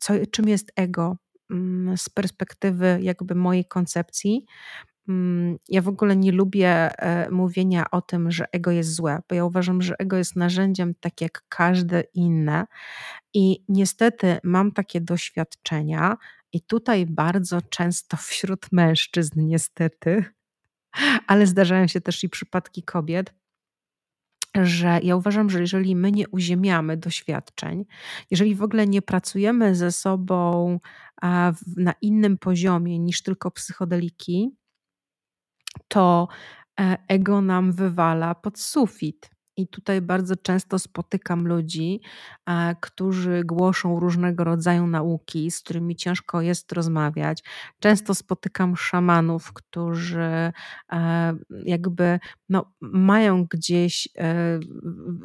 [0.00, 1.16] co, czym jest ego
[1.50, 4.44] mm, z perspektywy jakby mojej koncepcji.
[5.08, 9.34] Mm, ja w ogóle nie lubię e, mówienia o tym, że ego jest złe, bo
[9.34, 12.66] ja uważam, że ego jest narzędziem tak jak każde inne.
[13.34, 16.16] I niestety mam takie doświadczenia,
[16.52, 20.24] i tutaj bardzo często wśród mężczyzn, niestety,
[21.26, 23.34] ale zdarzają się też i przypadki kobiet,
[24.56, 27.84] że ja uważam, że jeżeli my nie uziemiamy doświadczeń,
[28.30, 30.78] jeżeli w ogóle nie pracujemy ze sobą
[31.76, 34.50] na innym poziomie niż tylko psychodeliki,
[35.88, 36.28] to
[36.80, 39.30] e, ego nam wywala pod sufit.
[39.56, 42.00] I tutaj bardzo często spotykam ludzi,
[42.80, 47.44] którzy głoszą różnego rodzaju nauki, z którymi ciężko jest rozmawiać.
[47.78, 50.52] Często spotykam szamanów, którzy
[50.92, 51.32] e,
[51.64, 52.18] jakby
[52.50, 54.60] no, mają gdzieś e,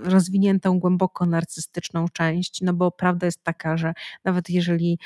[0.04, 5.00] rozwiniętą głęboko narcystyczną część, no bo prawda jest taka, że nawet jeżeli,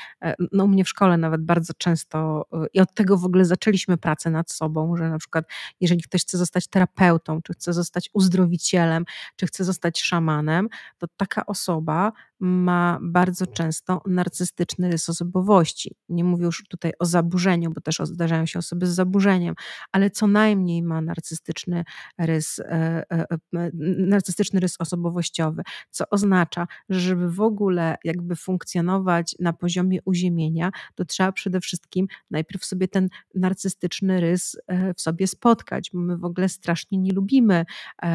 [0.52, 4.30] no u mnie w szkole nawet bardzo często, i od tego w ogóle zaczęliśmy pracę
[4.30, 5.44] nad sobą, że na przykład
[5.80, 9.04] jeżeli ktoś chce zostać terapeutą, czy chce zostać uzdrowicielem,
[9.36, 10.68] czy chce zostać szamanem,
[10.98, 15.94] to taka osoba ma bardzo często narcystyczny rys osobowości.
[16.08, 19.54] Nie mówię już tutaj o zaburzeniu, bo też zdarzają się osoby z zaburzeniem,
[19.92, 21.84] ale co najmniej ma narcystyczny
[22.18, 22.64] rys, e,
[23.12, 23.26] e,
[23.56, 30.70] e, narcystyczny rys osobowościowy, co oznacza, że żeby w ogóle jakby funkcjonować na poziomie uziemienia,
[30.94, 34.56] to trzeba przede wszystkim najpierw sobie ten narcystyczny rys
[34.96, 37.64] w sobie spotkać, bo my w ogóle strasznie nie lubimy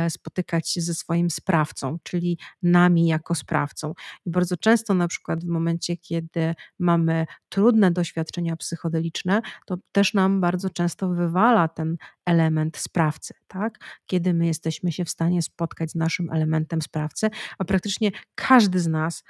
[0.10, 3.94] spotykać się ze swoim sprawcą, czyli nami jako sprawcą.
[4.26, 10.42] I bardzo często na przykład w momencie, kiedy mamy trudne doświadczenia psychodeliczne, to też nam
[10.42, 13.80] bardzo często wywala ten element sprawcy, tak?
[14.06, 18.88] Kiedy my jesteśmy się w stanie spotkać z naszym elementem sprawcy, a praktycznie każdy z
[18.88, 19.24] nas,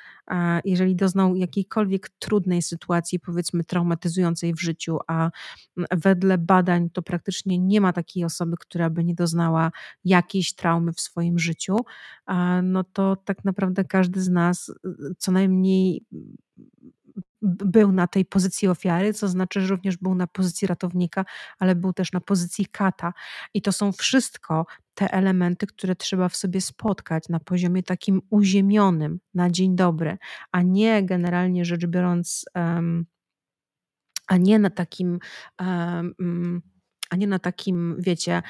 [0.65, 5.29] jeżeli doznał jakiejkolwiek trudnej sytuacji, powiedzmy traumatyzującej w życiu, a
[5.91, 9.71] wedle badań to praktycznie nie ma takiej osoby, która by nie doznała
[10.05, 11.77] jakiejś traumy w swoim życiu,
[12.63, 14.71] no to tak naprawdę każdy z nas
[15.17, 16.05] co najmniej
[17.41, 21.25] był na tej pozycji ofiary, co znaczy, że również był na pozycji ratownika,
[21.59, 23.13] ale był też na pozycji kata.
[23.53, 29.19] I to są wszystko te elementy, które trzeba w sobie spotkać na poziomie takim uziemionym,
[29.33, 30.17] na dzień dobry,
[30.51, 33.05] a nie generalnie rzecz biorąc, um,
[34.27, 35.19] a nie na takim.
[35.59, 36.61] Um,
[37.09, 38.41] a nie na takim, wiecie,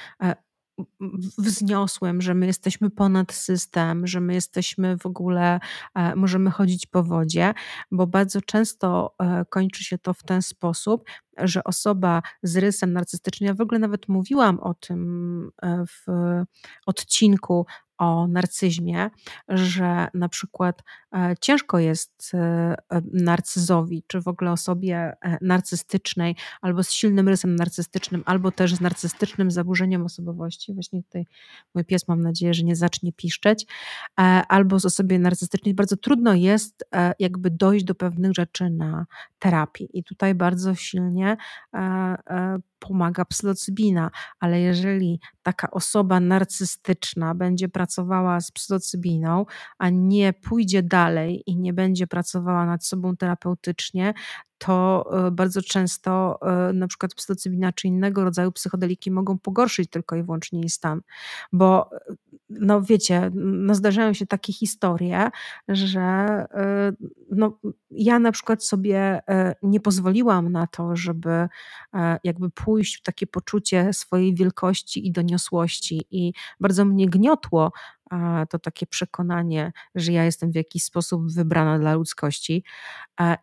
[1.38, 5.59] wzniosłem, że my jesteśmy ponad system, że my jesteśmy w ogóle,
[5.95, 7.53] e, możemy chodzić po wodzie,
[7.91, 13.47] bo bardzo często e, kończy się to w ten sposób, że osoba z rysem narcystycznym,
[13.47, 16.05] ja w ogóle nawet mówiłam o tym e, w
[16.86, 17.65] odcinku
[17.98, 19.10] o narcyzmie,
[19.48, 20.84] że na przykład
[21.14, 27.56] e, ciężko jest e, e, narcyzowi, czy w ogóle osobie narcystycznej, albo z silnym rysem
[27.56, 30.74] narcystycznym, albo też z narcystycznym zaburzeniem osobowości.
[30.74, 31.26] Właśnie tutaj
[31.76, 33.66] mój pies, mam nadzieję, że nie zacznie piszczeć,
[34.48, 35.74] albo z osobie narcystycznej.
[35.74, 36.86] Bardzo trudno jest
[37.20, 39.06] jakby dojść do pewnych rzeczy na
[39.39, 39.89] terapii.
[39.93, 41.38] I tutaj bardzo silnie
[42.80, 49.45] pomaga psylocybina, ale jeżeli taka osoba narcystyczna będzie pracowała z psylocybiną,
[49.78, 54.13] a nie pójdzie dalej i nie będzie pracowała nad sobą terapeutycznie,
[54.57, 60.15] to e, bardzo często e, na przykład psylocybina czy innego rodzaju psychodeliki mogą pogorszyć tylko
[60.15, 61.01] i wyłącznie jej stan,
[61.53, 61.89] bo
[62.50, 65.30] no wiecie, no zdarzają się takie historie,
[65.68, 66.93] że e,
[67.32, 67.60] no,
[67.91, 69.22] ja na przykład sobie
[69.64, 71.48] nie pozwoliłam na to, żeby
[72.24, 77.72] jakby pójść w takie poczucie swojej wielkości i doniosłości i bardzo mnie gniotło
[78.49, 82.64] to takie przekonanie, że ja jestem w jakiś sposób wybrana dla ludzkości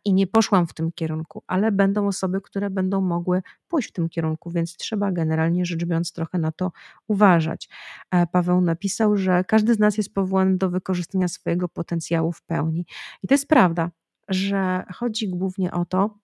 [0.04, 4.08] i nie poszłam w tym kierunku, ale będą osoby, które będą mogły pójść w tym
[4.08, 6.72] kierunku, więc trzeba generalnie rzecz biorąc trochę na to
[7.06, 7.68] uważać.
[8.32, 12.86] Paweł napisał, że każdy z nas jest powołany do wykorzystania swojego potencjału w pełni.
[13.22, 13.90] I to jest prawda,
[14.28, 16.18] że chodzi głównie o to,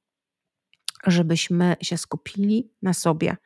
[1.07, 3.37] żebyśmy się skupili na sobie.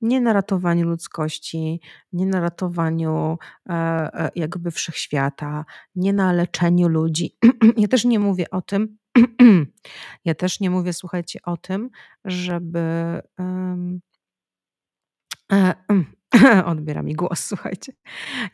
[0.00, 1.80] Nie na ratowaniu ludzkości,
[2.12, 3.38] nie na ratowaniu
[3.68, 7.36] e, e, jakby wszechświata, nie na leczeniu ludzi.
[7.76, 8.98] ja też nie mówię o tym,
[10.24, 11.90] ja też nie mówię, słuchajcie, o tym,
[12.24, 12.80] żeby.
[16.66, 17.92] Odbiera mi głos, słuchajcie.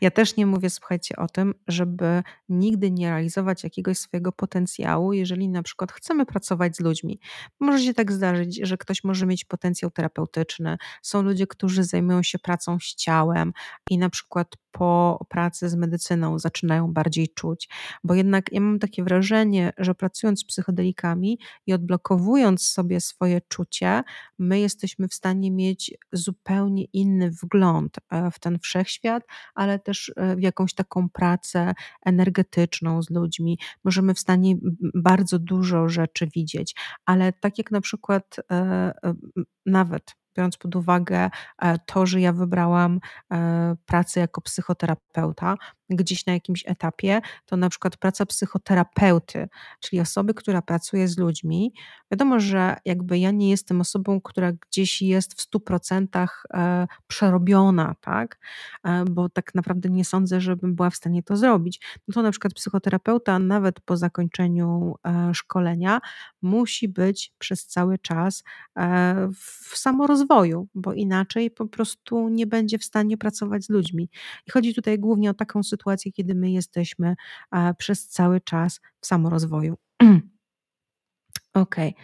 [0.01, 5.49] Ja też nie mówię, słuchajcie, o tym, żeby nigdy nie realizować jakiegoś swojego potencjału, jeżeli
[5.49, 7.19] na przykład chcemy pracować z ludźmi.
[7.59, 10.77] Może się tak zdarzyć, że ktoś może mieć potencjał terapeutyczny.
[11.01, 13.53] Są ludzie, którzy zajmują się pracą z ciałem
[13.89, 17.69] i na przykład po pracy z medycyną zaczynają bardziej czuć,
[18.03, 24.03] bo jednak ja mam takie wrażenie, że pracując z psychodelikami i odblokowując sobie swoje czucie,
[24.39, 27.64] my jesteśmy w stanie mieć zupełnie inny wgląd
[28.09, 29.23] e, w ten wszechświat,
[29.55, 31.73] ale też e, w jakąś taką pracę
[32.05, 33.59] energetyczną z ludźmi.
[33.83, 34.55] Możemy w stanie
[34.95, 38.93] bardzo dużo rzeczy widzieć, ale tak jak na przykład e,
[39.65, 41.29] nawet biorąc pod uwagę
[41.85, 42.99] to, że ja wybrałam
[43.85, 45.55] pracę jako psychoterapeuta,
[45.89, 49.47] gdzieś na jakimś etapie, to na przykład praca psychoterapeuty,
[49.79, 51.73] czyli osoby, która pracuje z ludźmi.
[52.11, 58.39] Wiadomo, że jakby ja nie jestem osobą, która gdzieś jest w 100% e, przerobiona, tak?
[59.11, 61.81] Bo tak naprawdę nie sądzę, żebym była w stanie to zrobić.
[62.07, 64.95] No to na przykład psychoterapeuta, nawet po zakończeniu
[65.33, 66.01] szkolenia,
[66.41, 68.43] musi być przez cały czas
[69.35, 74.09] w samorozwoju rozwoju, bo inaczej po prostu nie będzie w stanie pracować z ludźmi.
[74.47, 75.74] I chodzi tutaj głównie o taką sytuację,
[76.11, 77.15] kiedy my jesteśmy
[77.77, 79.77] przez cały czas w samorozwoju.
[81.53, 81.95] Okej.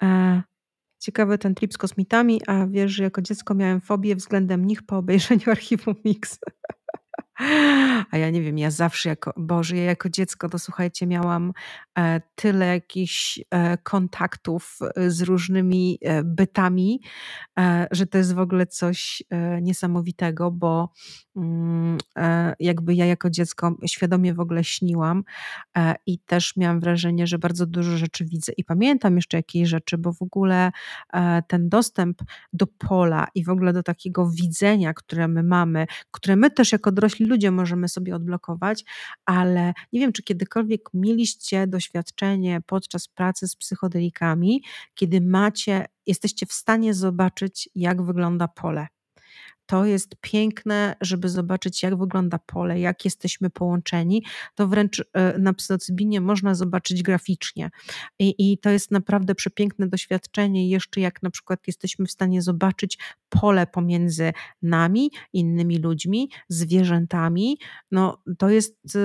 [0.00, 0.42] Okay.
[0.98, 4.96] Ciekawy ten trip z kosmitami, a wiesz, że jako dziecko miałem fobię względem nich po
[4.96, 6.38] obejrzeniu archiwum Mix.
[8.10, 11.52] A ja nie wiem, ja zawsze jako, Boże, ja jako dziecko to słuchajcie, miałam
[11.98, 17.00] e, tyle jakichś e, kontaktów e, z różnymi bytami,
[17.90, 19.22] że to jest w ogóle coś
[19.62, 20.92] niesamowitego, bo
[21.36, 21.98] mm,
[22.60, 25.24] jakby ja jako dziecko świadomie w ogóle śniłam
[26.06, 30.12] i też miałam wrażenie, że bardzo dużo rzeczy widzę i pamiętam jeszcze jakieś rzeczy, bo
[30.12, 30.72] w ogóle
[31.48, 32.22] ten dostęp
[32.52, 36.92] do pola i w ogóle do takiego widzenia, które my mamy, które my też jako
[36.92, 38.84] dorośli ludzie możemy sobie odblokować,
[39.24, 44.62] ale nie wiem, czy kiedykolwiek mieliście doświadczenie podczas pracy z psychodelikami,
[44.94, 48.86] kiedy macie, jesteście w stanie zobaczyć, jak wygląda pole
[49.72, 54.24] to jest piękne, żeby zobaczyć, jak wygląda pole, jak jesteśmy połączeni.
[54.54, 57.70] To wręcz e, na psylocybinie można zobaczyć graficznie.
[58.18, 62.98] I, I to jest naprawdę przepiękne doświadczenie, jeszcze jak na przykład jesteśmy w stanie zobaczyć
[63.28, 67.58] pole pomiędzy nami, innymi ludźmi, zwierzętami.
[67.90, 68.96] No, to jest,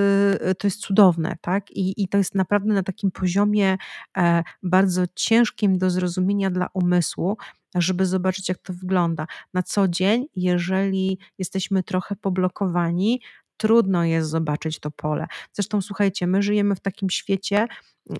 [0.42, 1.72] e, to jest cudowne, tak?
[1.72, 3.78] I, I to jest naprawdę na takim poziomie
[4.18, 7.38] e, bardzo ciężkim do zrozumienia dla umysłu,
[7.76, 9.28] żeby zobaczyć, jak to wygląda.
[9.54, 13.22] Na co dzień, jeżeli jesteśmy trochę poblokowani,
[13.58, 15.28] trudno jest zobaczyć to pole.
[15.54, 17.68] Zresztą słuchajcie, my żyjemy w takim świecie,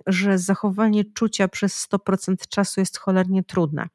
[0.08, 3.88] że zachowanie czucia przez 100% czasu jest cholernie trudne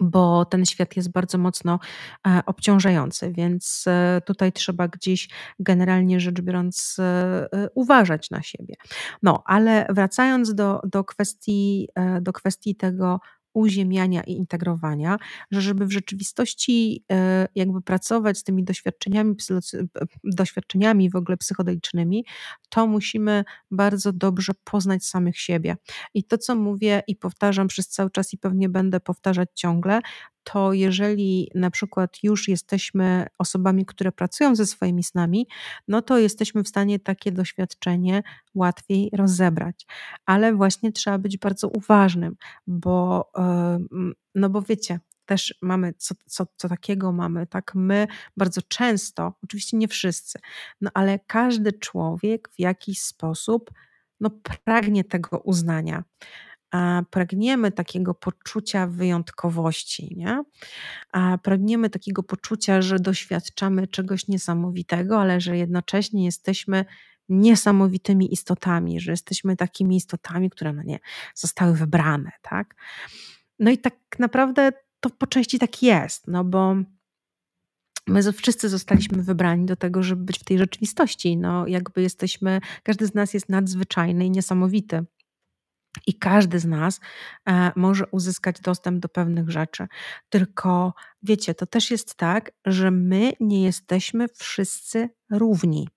[0.00, 1.78] bo ten świat jest bardzo mocno
[2.26, 5.28] e, obciążający, więc e, tutaj trzeba gdzieś
[5.58, 8.74] generalnie rzecz biorąc e, uważać na siebie.
[9.22, 11.88] No, ale wracając do, do, kwestii,
[12.20, 13.20] do kwestii tego,
[13.56, 15.16] uziemiania i integrowania,
[15.50, 19.34] że żeby w rzeczywistości e, jakby pracować z tymi doświadczeniami,
[20.24, 22.24] doświadczeniami w ogóle psychodelicznymi,
[22.70, 25.76] to musimy bardzo dobrze poznać samych siebie.
[26.14, 30.00] I to, co mówię i powtarzam przez cały czas i pewnie będę powtarzać ciągle,
[30.52, 35.46] to jeżeli na przykład już jesteśmy osobami, które pracują ze swoimi snami,
[35.88, 38.22] no to jesteśmy w stanie takie doświadczenie
[38.54, 39.86] łatwiej rozebrać.
[40.26, 42.36] Ale właśnie trzeba być bardzo uważnym,
[42.66, 43.30] bo,
[44.34, 47.72] no bo wiecie, też mamy co, co, co takiego mamy, tak?
[47.74, 50.38] My bardzo często, oczywiście nie wszyscy,
[50.80, 53.70] no ale każdy człowiek w jakiś sposób
[54.20, 54.30] no,
[54.64, 56.04] pragnie tego uznania
[57.10, 60.42] pragniemy takiego poczucia wyjątkowości, nie?
[61.42, 66.84] Pragniemy takiego poczucia, że doświadczamy czegoś niesamowitego, ale że jednocześnie jesteśmy
[67.28, 70.98] niesamowitymi istotami, że jesteśmy takimi istotami, które no nie
[71.34, 72.74] zostały wybrane, tak?
[73.58, 76.76] No i tak naprawdę to po części tak jest, no bo
[78.08, 81.36] my wszyscy zostaliśmy wybrani do tego, żeby być w tej rzeczywistości.
[81.36, 85.04] No, jakby jesteśmy, każdy z nas jest nadzwyczajny i niesamowity.
[86.06, 87.00] I każdy z nas
[87.48, 89.86] e, może uzyskać dostęp do pewnych rzeczy.
[90.28, 95.88] Tylko wiecie, to też jest tak, że my nie jesteśmy wszyscy równi.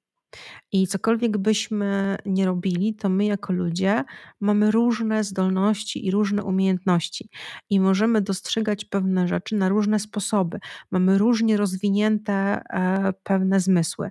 [0.71, 4.03] I cokolwiek byśmy nie robili, to my jako ludzie
[4.39, 7.29] mamy różne zdolności i różne umiejętności
[7.69, 10.59] i możemy dostrzegać pewne rzeczy na różne sposoby.
[10.91, 14.09] Mamy różnie rozwinięte e, pewne zmysły.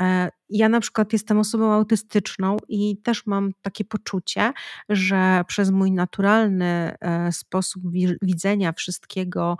[0.00, 4.52] E, ja na przykład jestem osobą autystyczną i też mam takie poczucie,
[4.88, 7.82] że przez mój naturalny e, sposób
[8.22, 9.56] widzenia wszystkiego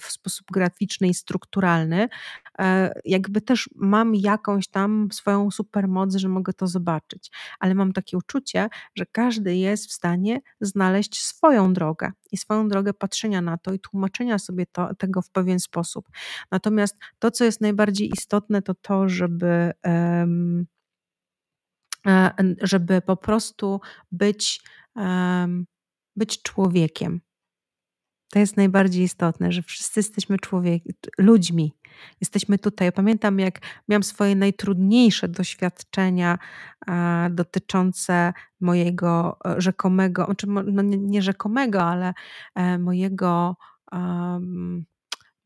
[0.00, 2.08] w sposób graficzny i strukturalny,
[3.04, 7.30] jakby też mam jakąś tam swoją supermoc, że mogę to zobaczyć.
[7.60, 12.94] Ale mam takie uczucie, że każdy jest w stanie znaleźć swoją drogę i swoją drogę
[12.94, 16.08] patrzenia na to i tłumaczenia sobie to, tego w pewien sposób.
[16.50, 19.72] Natomiast to, co jest najbardziej istotne, to to, żeby.
[19.84, 20.66] Um,
[22.62, 23.80] żeby po prostu
[24.12, 24.62] być,
[26.16, 27.20] być człowiekiem.
[28.30, 30.82] To jest najbardziej istotne, że wszyscy jesteśmy człowiek,
[31.18, 31.72] ludźmi.
[32.20, 32.92] Jesteśmy tutaj.
[32.92, 36.38] Pamiętam, jak miałam swoje najtrudniejsze doświadczenia
[37.30, 42.14] dotyczące mojego e, rzekomego, znaczy no nie, nie rzekomego, ale
[42.54, 43.56] e, mojego
[43.92, 44.86] um,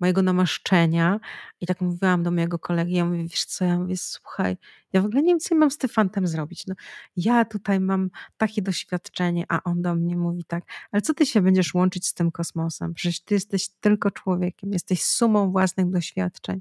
[0.01, 1.21] mojego namaszczenia
[1.61, 4.57] i tak mówiłam do mojego kolegi, ja mówię, wiesz co, ja mówię, słuchaj,
[4.93, 6.67] ja w ogóle nie wiem, co mam z tym fantem zrobić.
[6.67, 6.75] No,
[7.17, 11.41] ja tutaj mam takie doświadczenie, a on do mnie mówi tak, ale co ty się
[11.41, 12.95] będziesz łączyć z tym kosmosem?
[12.95, 16.61] Przecież ty jesteś tylko człowiekiem, jesteś sumą własnych doświadczeń.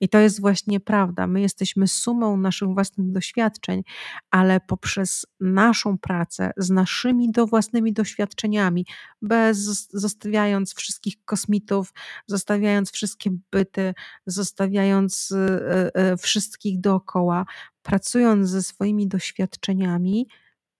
[0.00, 1.26] I to jest właśnie prawda.
[1.26, 3.82] My jesteśmy sumą naszych własnych doświadczeń,
[4.30, 8.86] ale poprzez naszą pracę z naszymi do własnymi doświadczeniami,
[9.22, 9.58] bez
[9.92, 11.92] zostawiając wszystkich kosmitów,
[12.26, 13.94] zostawiając wszystkie byty,
[14.26, 17.44] zostawiając e, e, wszystkich dookoła,
[17.88, 20.28] pracując ze swoimi doświadczeniami,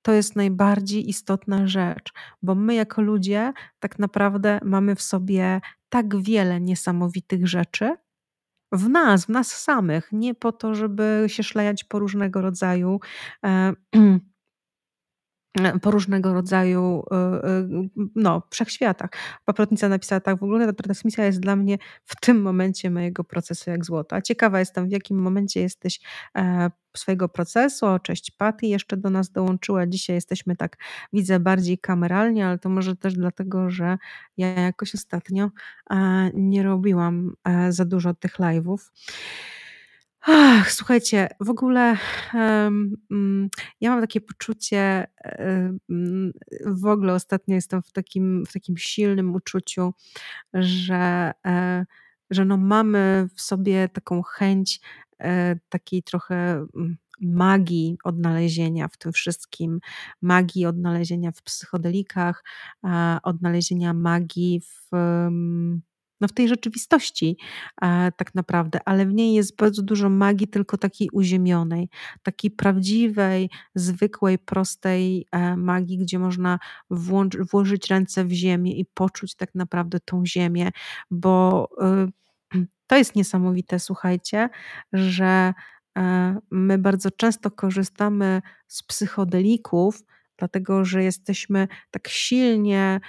[0.03, 6.23] to jest najbardziej istotna rzecz, bo my jako ludzie tak naprawdę mamy w sobie tak
[6.23, 7.97] wiele niesamowitych rzeczy,
[8.73, 13.01] w nas, w nas samych, nie po to, żeby się szlajać po różnego rodzaju
[13.45, 13.73] e,
[15.83, 17.69] po różnego rodzaju e, e,
[18.15, 19.11] no, wszechświatach.
[19.45, 23.71] Paprotnica napisała tak, w ogóle ta transmisja jest dla mnie w tym momencie mojego procesu
[23.71, 24.17] jak złoto.
[24.17, 26.01] A ciekawa jestem, w jakim momencie jesteś
[26.37, 27.87] e, swojego procesu.
[28.03, 29.87] Cześć Paty jeszcze do nas dołączyła.
[29.87, 30.77] Dzisiaj jesteśmy tak,
[31.13, 33.99] widzę, bardziej kameralnie, ale to może też dlatego, że
[34.37, 35.51] ja jakoś ostatnio
[36.35, 37.33] nie robiłam
[37.69, 38.79] za dużo tych live'ów.
[40.31, 41.97] Ach, słuchajcie, w ogóle
[42.35, 42.97] um,
[43.81, 45.07] ja mam takie poczucie,
[45.89, 46.33] um,
[46.67, 49.95] w ogóle ostatnio jestem w takim, w takim silnym uczuciu,
[50.55, 51.87] że, e,
[52.31, 54.81] że no mamy w sobie taką chęć
[55.19, 59.81] e, takiej trochę mm, magii odnalezienia w tym wszystkim,
[60.23, 62.45] magii odnalezienia w psychodelikach,
[63.23, 64.91] odnalezienia magii w
[66.21, 67.37] no w tej rzeczywistości
[67.83, 71.89] e, tak naprawdę, ale w niej jest bardzo dużo magii, tylko takiej uziemionej,
[72.23, 76.59] takiej prawdziwej, zwykłej, prostej e, magii, gdzie można
[77.53, 80.71] włożyć ręce w ziemię i poczuć tak naprawdę tą ziemię,
[81.11, 81.69] bo
[82.55, 84.49] y, to jest niesamowite, słuchajcie,
[84.93, 85.55] że
[85.99, 90.03] e, my bardzo często korzystamy z psychodelików,
[90.37, 93.01] dlatego że jesteśmy tak silnie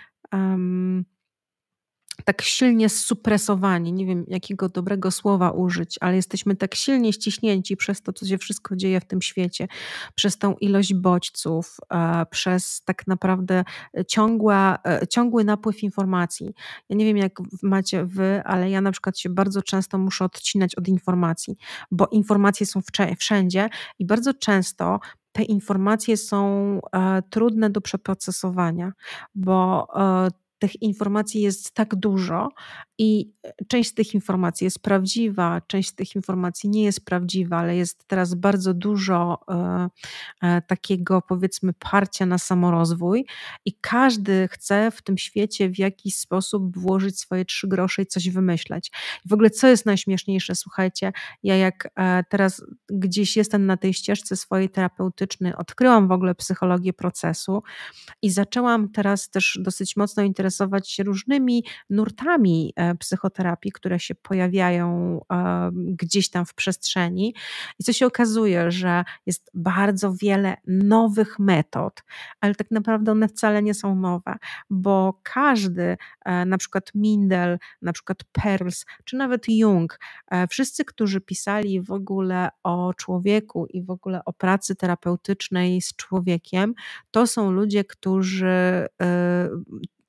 [2.25, 8.01] tak silnie supresowani, nie wiem jakiego dobrego słowa użyć, ale jesteśmy tak silnie ściśnięci przez
[8.01, 9.67] to, co się wszystko dzieje w tym świecie,
[10.15, 13.63] przez tą ilość bodźców, e, przez tak naprawdę
[14.07, 16.53] ciągła, e, ciągły napływ informacji.
[16.89, 20.75] Ja nie wiem, jak macie wy, ale ja na przykład się bardzo często muszę odcinać
[20.75, 21.57] od informacji,
[21.91, 22.79] bo informacje są
[23.19, 24.99] wszędzie i bardzo często
[25.31, 28.91] te informacje są e, trudne do przeprocesowania,
[29.35, 29.87] bo
[30.59, 32.49] tych informacji jest tak dużo
[33.01, 33.33] i
[33.67, 38.07] część z tych informacji jest prawdziwa, część z tych informacji nie jest prawdziwa, ale jest
[38.07, 39.89] teraz bardzo dużo e,
[40.41, 43.25] e, takiego powiedzmy parcia na samorozwój
[43.65, 48.29] i każdy chce w tym świecie w jakiś sposób włożyć swoje trzy grosze i coś
[48.29, 48.91] wymyśleć.
[49.25, 51.11] W ogóle co jest najśmieszniejsze, słuchajcie,
[51.43, 56.93] ja jak e, teraz gdzieś jestem na tej ścieżce swojej terapeutycznej, odkryłam w ogóle psychologię
[56.93, 57.63] procesu
[58.21, 65.19] i zaczęłam teraz też dosyć mocno interesować się różnymi nurtami e, psychoterapii, które się pojawiają
[65.31, 67.35] e, gdzieś tam w przestrzeni.
[67.79, 72.03] I co się okazuje, że jest bardzo wiele nowych metod,
[72.41, 74.35] ale tak naprawdę one wcale nie są nowe,
[74.69, 79.99] bo każdy, e, na przykład Mindel, na przykład Perls, czy nawet Jung,
[80.49, 86.73] wszyscy, którzy pisali w ogóle o człowieku i w ogóle o pracy terapeutycznej z człowiekiem,
[87.11, 88.87] to są ludzie, którzy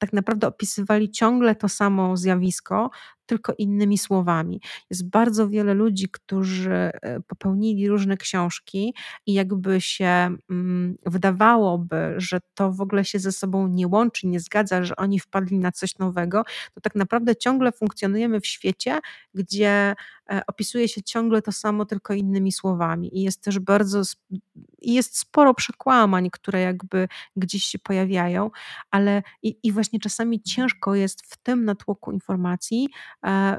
[0.00, 2.90] tak naprawdę opisywali ciągle to samo zjawisko,
[3.30, 4.60] tylko innymi słowami.
[4.90, 8.94] Jest bardzo wiele ludzi, którzy e, popełnili różne książki
[9.26, 14.40] i jakby się mm, wydawałoby, że to w ogóle się ze sobą nie łączy, nie
[14.40, 16.42] zgadza, że oni wpadli na coś nowego,
[16.74, 18.98] to tak naprawdę ciągle funkcjonujemy w świecie,
[19.34, 19.94] gdzie
[20.30, 23.18] e, opisuje się ciągle to samo, tylko innymi słowami.
[23.18, 24.02] I jest też bardzo,
[24.82, 28.50] jest sporo przekłamań, które jakby gdzieś się pojawiają,
[28.90, 32.88] ale i, i właśnie czasami ciężko jest w tym natłoku informacji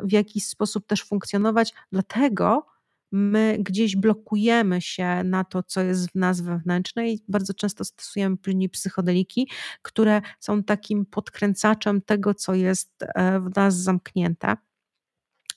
[0.04, 2.66] w jakiś sposób też funkcjonować, dlatego,
[3.12, 8.38] my gdzieś blokujemy się na to, co jest w nas wewnętrzne i bardzo często stosujemy
[8.38, 9.50] później psychodeliki,
[9.82, 14.58] które są takim podkręcaczem tego, co jest e, w nas zamknięte.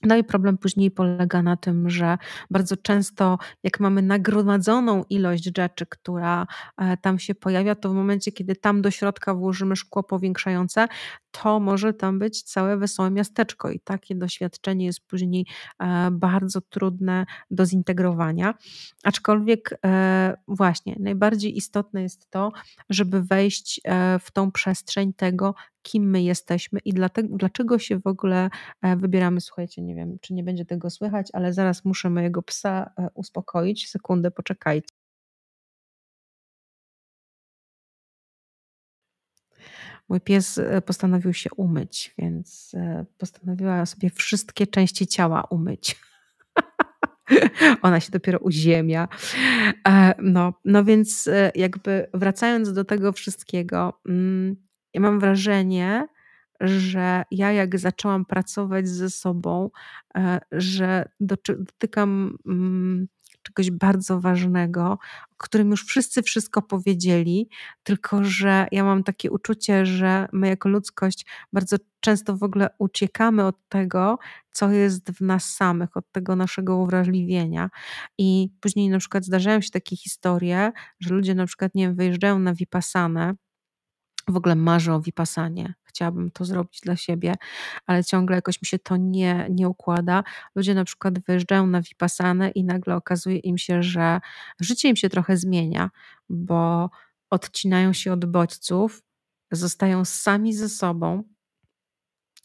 [0.05, 2.19] No i problem później polega na tym, że
[2.51, 6.47] bardzo często, jak mamy nagromadzoną ilość rzeczy, która
[6.79, 10.89] e, tam się pojawia, to w momencie, kiedy tam do środka włożymy szkło powiększające,
[11.31, 15.47] to może tam być całe wesołe miasteczko, i takie doświadczenie jest później
[15.79, 18.55] e, bardzo trudne do zintegrowania.
[19.05, 22.53] Aczkolwiek, e, właśnie, najbardziej istotne jest to,
[22.91, 23.81] żeby wejść
[24.21, 28.51] w tą przestrzeń tego, kim my jesteśmy i dlatego, dlaczego się w ogóle
[28.97, 29.41] wybieramy.
[29.41, 33.91] Słuchajcie, nie wiem, czy nie będzie tego słychać, ale zaraz muszę mojego psa e, uspokoić.
[33.91, 34.89] Sekundę, poczekajcie.
[40.09, 45.97] Mój pies e, postanowił się umyć, więc e, postanowiła sobie wszystkie części ciała umyć.
[47.83, 49.09] Ona się dopiero uziemia.
[50.19, 54.64] No, no więc jakby wracając do tego wszystkiego, mm,
[54.95, 56.07] ja mam wrażenie,
[56.61, 59.71] że ja jak zaczęłam pracować ze sobą,
[60.17, 63.09] e, że dotykam mm,
[63.45, 64.99] czegoś bardzo ważnego,
[65.31, 67.49] o którym już wszyscy wszystko powiedzieli,
[67.83, 73.45] tylko że ja mam takie uczucie, że my jako ludzkość bardzo często w ogóle uciekamy
[73.45, 74.19] od tego,
[74.53, 77.71] co jest w nas samych, od tego naszego uwrażliwienia.
[78.19, 82.39] I później na przykład zdarzają się takie historie, że ludzie na przykład, nie wiem, wyjeżdżają
[82.39, 83.35] na Vipassanę,
[84.29, 85.75] w ogóle marzę o Vipassanie.
[85.85, 87.35] Chciałabym to zrobić dla siebie,
[87.87, 90.25] ale ciągle jakoś mi się to nie, nie układa.
[90.55, 94.21] Ludzie na przykład wyjeżdżają na Vipassanę i nagle okazuje im się, że
[94.61, 95.91] życie im się trochę zmienia,
[96.29, 96.91] bo
[97.31, 99.03] odcinają się od bodźców,
[99.53, 101.23] zostają sami ze sobą,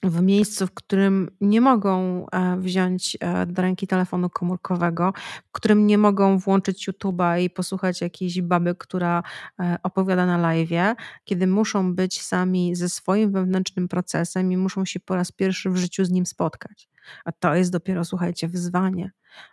[0.03, 5.13] w miejscu, w którym nie mogą e, wziąć e, do ręki telefonu komórkowego,
[5.47, 9.23] w którym nie mogą włączyć YouTube'a i posłuchać jakiejś baby, która
[9.59, 14.99] e, opowiada na live, kiedy muszą być sami ze swoim wewnętrznym procesem i muszą się
[14.99, 16.89] po raz pierwszy w życiu z nim spotkać.
[17.25, 19.11] A to jest dopiero, słuchajcie, wyzwanie.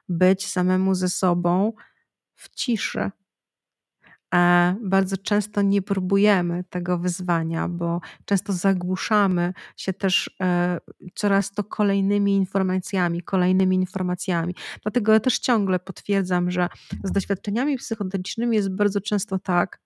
[0.09, 1.73] Być samemu ze sobą
[2.35, 3.11] w ciszy,
[4.83, 10.79] bardzo często nie próbujemy tego wyzwania, bo często zagłuszamy się też e,
[11.15, 14.55] coraz to kolejnymi informacjami, kolejnymi informacjami.
[14.83, 16.69] Dlatego ja też ciągle potwierdzam, że
[17.05, 19.81] z doświadczeniami psychodelicznymi jest bardzo często tak,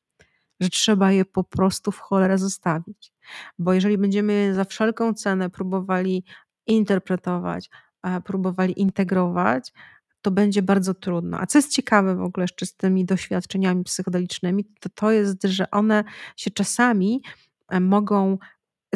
[0.61, 3.12] że trzeba je po prostu w cholerę zostawić.
[3.59, 6.24] Bo jeżeli będziemy za wszelką cenę próbowali
[6.66, 7.70] interpretować,
[8.24, 9.72] próbowali integrować,
[10.23, 11.41] to będzie bardzo trudno.
[11.41, 15.71] A co jest ciekawe w ogóle jeszcze z tymi doświadczeniami psychodelicznymi, to to jest, że
[15.71, 16.05] one
[16.37, 17.23] się czasami
[17.68, 18.39] e, mogą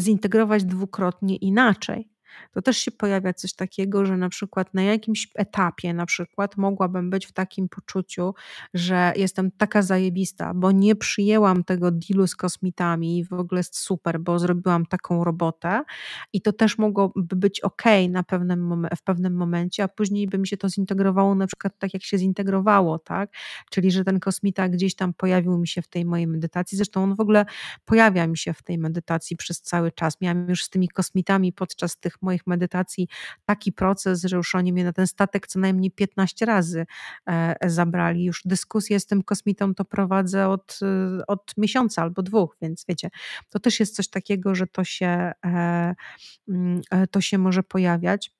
[0.00, 2.13] zintegrować dwukrotnie inaczej
[2.52, 7.10] to też się pojawia coś takiego, że na przykład na jakimś etapie na przykład mogłabym
[7.10, 8.34] być w takim poczuciu,
[8.74, 13.78] że jestem taka zajebista, bo nie przyjęłam tego dealu z kosmitami i w ogóle jest
[13.78, 15.82] super, bo zrobiłam taką robotę
[16.32, 20.46] i to też mogłoby być ok na pewnym w pewnym momencie, a później by mi
[20.46, 23.30] się to zintegrowało na przykład tak, jak się zintegrowało, tak?
[23.70, 26.76] Czyli, że ten kosmita gdzieś tam pojawił mi się w tej mojej medytacji.
[26.76, 27.46] Zresztą on w ogóle
[27.84, 30.20] pojawia mi się w tej medytacji przez cały czas.
[30.20, 33.08] Miałam już z tymi kosmitami podczas tych moich medytacji
[33.44, 36.86] taki proces, że już oni mnie na ten statek co najmniej 15 razy
[37.26, 38.24] e, zabrali.
[38.24, 43.10] Już dyskusję z tym kosmitą to prowadzę od, e, od miesiąca albo dwóch, więc wiecie,
[43.50, 45.94] to też jest coś takiego, że to się, e,
[46.48, 48.34] mm, to się może pojawiać.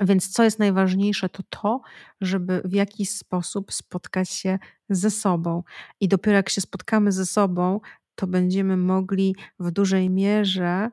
[0.00, 1.80] Więc co jest najważniejsze, to to,
[2.20, 5.62] żeby w jakiś sposób spotkać się ze sobą.
[6.00, 7.80] I dopiero jak się spotkamy ze sobą,
[8.14, 10.90] to będziemy mogli w dużej mierze,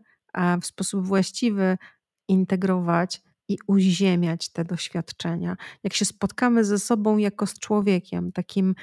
[0.62, 1.78] w sposób właściwy
[2.28, 5.58] integrować i uziemiać te doświadczenia.
[5.84, 8.76] Jak się spotkamy ze sobą jako z człowiekiem, takim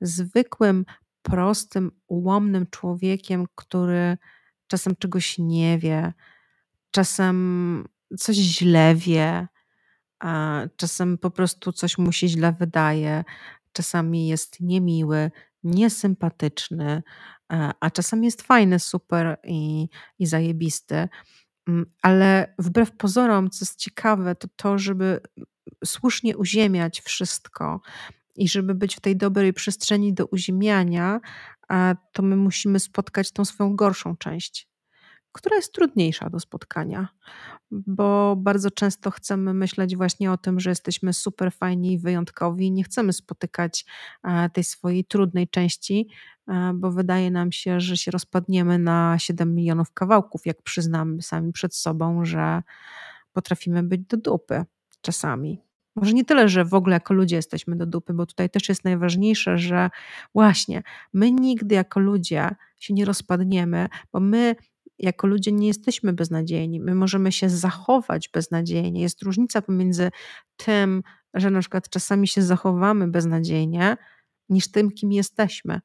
[0.00, 0.84] zwykłym,
[1.22, 4.18] prostym, ułomnym człowiekiem, który
[4.66, 6.12] czasem czegoś nie wie,
[6.90, 7.88] czasem
[8.18, 9.48] coś źle wie,
[10.20, 13.24] a czasem po prostu coś mu się źle wydaje,
[13.72, 15.30] czasami jest niemiły,
[15.62, 17.02] niesympatyczny,
[17.80, 19.88] a czasami jest fajny, super i,
[20.18, 21.08] i zajebisty.
[21.68, 25.20] Mm, ale wbrew pozorom, co jest ciekawe, to to, żeby
[25.84, 27.80] słusznie uziemiać wszystko
[28.36, 31.20] i żeby być w tej dobrej przestrzeni do uziemiania,
[32.12, 34.67] to my musimy spotkać tą swoją gorszą część,
[35.38, 37.08] która jest trudniejsza do spotkania,
[37.70, 42.84] bo bardzo często chcemy myśleć właśnie o tym, że jesteśmy super fajni i wyjątkowi nie
[42.84, 43.84] chcemy spotykać
[44.52, 46.08] tej swojej trudnej części,
[46.74, 51.74] bo wydaje nam się, że się rozpadniemy na 7 milionów kawałków, jak przyznamy sami przed
[51.74, 52.62] sobą, że
[53.32, 54.64] potrafimy być do dupy
[55.00, 55.62] czasami.
[55.96, 58.84] Może nie tyle, że w ogóle jako ludzie jesteśmy do dupy, bo tutaj też jest
[58.84, 59.90] najważniejsze, że
[60.34, 60.82] właśnie
[61.12, 64.56] my nigdy jako ludzie się nie rozpadniemy, bo my
[64.98, 66.80] jako ludzie nie jesteśmy beznadziejni.
[66.80, 69.00] My możemy się zachować beznadziejnie.
[69.00, 70.10] Jest różnica pomiędzy
[70.56, 71.02] tym,
[71.34, 73.96] że na przykład czasami się zachowamy beznadziejnie,
[74.48, 75.80] niż tym, kim jesteśmy.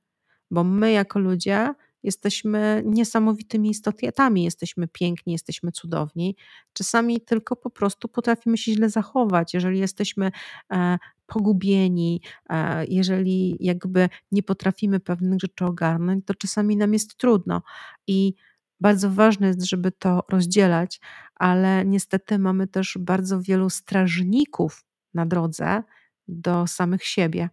[0.51, 6.35] Bo my jako ludzie jesteśmy niesamowitymi istotami, jesteśmy piękni, jesteśmy cudowni.
[6.73, 9.53] Czasami tylko po prostu potrafimy się źle zachować.
[9.53, 10.31] Jeżeli jesteśmy
[10.71, 17.61] e, pogubieni, e, jeżeli jakby nie potrafimy pewnych rzeczy ogarnąć, to czasami nam jest trudno.
[18.07, 18.33] I
[18.79, 20.99] bardzo ważne jest, żeby to rozdzielać,
[21.35, 25.83] ale niestety mamy też bardzo wielu strażników na drodze
[26.27, 27.49] do samych siebie.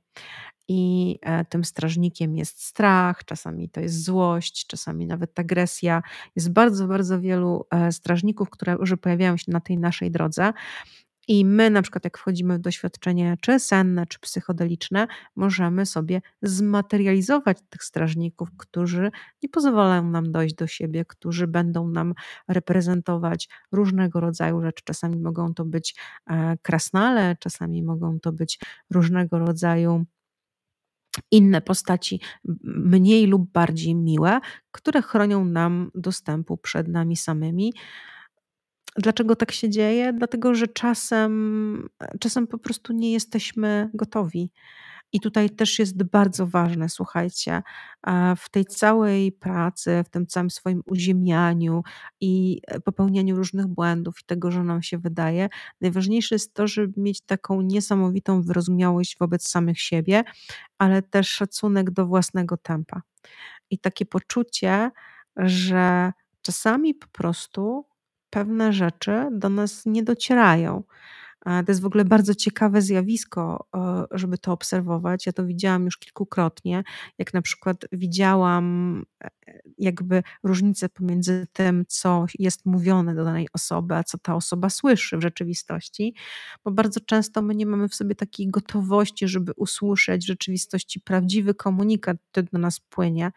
[0.72, 6.02] I e, tym strażnikiem jest strach, czasami to jest złość, czasami nawet agresja.
[6.36, 10.52] Jest bardzo, bardzo wielu e, strażników, które już pojawiają się na tej naszej drodze.
[11.28, 15.06] I my, na przykład, jak wchodzimy w doświadczenie czy senne, czy psychodeliczne,
[15.36, 19.10] możemy sobie zmaterializować tych strażników, którzy
[19.42, 22.14] nie pozwalają nam dojść do siebie, którzy będą nam
[22.48, 24.82] reprezentować różnego rodzaju rzeczy.
[24.84, 25.94] Czasami mogą to być
[26.26, 28.58] e, krasnale, czasami mogą to być
[28.90, 30.04] różnego rodzaju
[31.30, 32.20] inne postaci,
[32.64, 34.40] mniej lub bardziej miłe,
[34.72, 37.72] które chronią nam dostępu przed nami samymi.
[38.96, 40.12] Dlaczego tak się dzieje?
[40.12, 41.88] Dlatego, że czasem,
[42.20, 44.50] czasem po prostu nie jesteśmy gotowi.
[45.12, 47.62] I tutaj też jest bardzo ważne, słuchajcie,
[48.36, 51.82] w tej całej pracy, w tym całym swoim uziemianiu
[52.20, 55.48] i popełnianiu różnych błędów i tego, że nam się wydaje,
[55.80, 60.24] najważniejsze jest to, żeby mieć taką niesamowitą wyrozumiałość wobec samych siebie,
[60.78, 63.02] ale też szacunek do własnego tempa.
[63.70, 64.90] I takie poczucie,
[65.36, 66.12] że
[66.42, 67.84] czasami po prostu
[68.30, 70.82] pewne rzeczy do nas nie docierają.
[71.44, 75.26] To jest w ogóle bardzo ciekawe zjawisko, e, żeby to obserwować.
[75.26, 76.82] Ja to widziałam już kilkukrotnie,
[77.18, 79.30] jak na przykład widziałam e,
[79.78, 85.18] jakby różnicę pomiędzy tym, co jest mówione do danej osoby, a co ta osoba słyszy
[85.18, 86.14] w rzeczywistości,
[86.64, 91.54] bo bardzo często my nie mamy w sobie takiej gotowości, żeby usłyszeć w rzeczywistości prawdziwy
[91.54, 93.32] komunikat, który do nas płynie,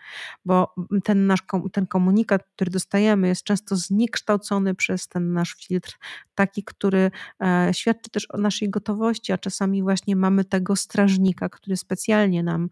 [0.45, 5.97] bo ten nasz ten komunikat, który dostajemy, jest często zniekształcony przez ten nasz filtr,
[6.35, 11.77] taki, który e, świadczy też o naszej gotowości, a czasami właśnie mamy tego strażnika, który
[11.77, 12.69] specjalnie nam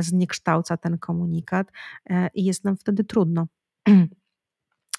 [0.00, 1.72] zniekształca ten komunikat
[2.10, 3.46] e, i jest nam wtedy trudno.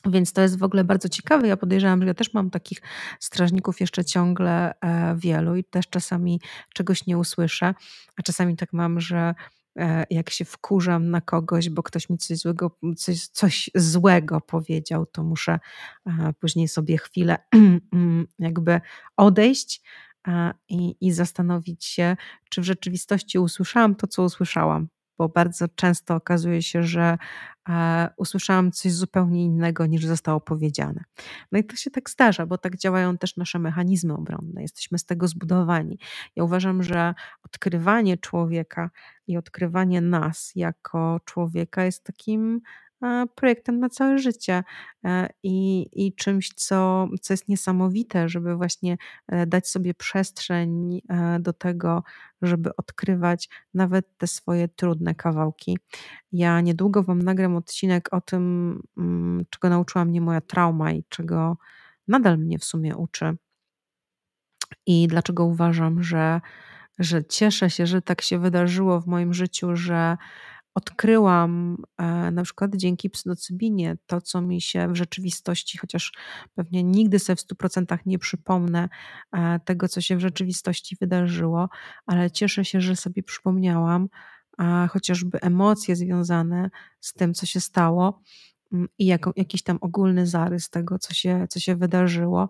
[0.05, 1.47] Więc to jest w ogóle bardzo ciekawe.
[1.47, 2.81] Ja podejrzewam, że ja też mam takich
[3.19, 6.41] strażników jeszcze ciągle e, wielu i też czasami
[6.73, 7.73] czegoś nie usłyszę,
[8.17, 9.33] a czasami tak mam, że
[10.09, 15.23] jak się wkurzam na kogoś, bo ktoś mi coś złego, coś, coś złego powiedział, to
[15.23, 15.59] muszę
[16.39, 17.37] później sobie chwilę
[17.93, 18.81] mm, jakby
[19.17, 19.81] odejść
[20.69, 22.15] i, i zastanowić się,
[22.49, 24.87] czy w rzeczywistości usłyszałam to, co usłyszałam
[25.19, 27.17] bo bardzo często okazuje się, że
[27.69, 31.03] e, usłyszałam coś zupełnie innego niż zostało powiedziane.
[31.51, 34.61] No i to się tak zdarza, bo tak działają też nasze mechanizmy obronne.
[34.61, 35.99] Jesteśmy z tego zbudowani.
[36.35, 37.13] Ja uważam, że
[37.43, 38.89] odkrywanie człowieka
[39.27, 42.61] i odkrywanie nas jako człowieka jest takim
[43.35, 44.63] projektem na całe życie
[45.03, 48.97] e, i, i czymś, co, co jest niesamowite, żeby właśnie
[49.27, 51.01] e, dać sobie przestrzeń
[51.39, 52.03] do tego,
[52.41, 55.77] żeby odkrywać nawet te swoje trudne kawałki.
[56.31, 61.57] Ja niedługo Wam nagram odcinek o tym, mm, czego nauczyła mnie moja trauma i czego
[62.07, 63.37] nadal mnie w sumie uczy.
[64.85, 66.41] I dlaczego uważam, że,
[66.99, 70.17] że cieszę się, że tak się wydarzyło w moim życiu, że
[70.73, 76.13] odkryłam e, na przykład dzięki psynocybinie to, co mi się w rzeczywistości, chociaż
[76.55, 78.89] pewnie nigdy sobie w 100% nie przypomnę
[79.31, 81.69] e, tego, co się w rzeczywistości wydarzyło,
[82.05, 84.07] ale cieszę się, że sobie przypomniałam
[84.89, 88.21] chociażby emocje związane z tym, co się stało
[88.73, 89.05] mm, i
[89.35, 92.49] jakiś tam ogólny zarys tego, co się, co się wydarzyło,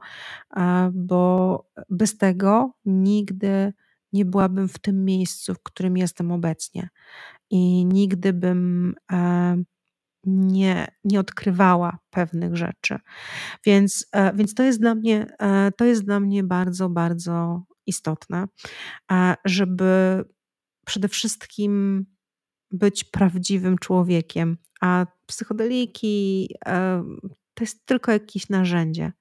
[0.57, 3.73] e, bo bez tego nigdy
[4.13, 6.89] nie byłabym w tym miejscu, w którym jestem obecnie
[7.49, 9.63] i nigdy bym e,
[10.25, 12.99] nie nie odkrywała pewnych rzeczy.
[13.65, 18.47] Więc, e, więc to jest dla mnie e, to jest dla mnie bardzo, bardzo istotne,
[19.45, 20.23] żeby
[20.85, 22.05] przede wszystkim
[22.71, 26.49] być prawdziwym człowiekiem, a psychodeliki,
[27.59, 29.11] to jest tylko jakieś narzędzie.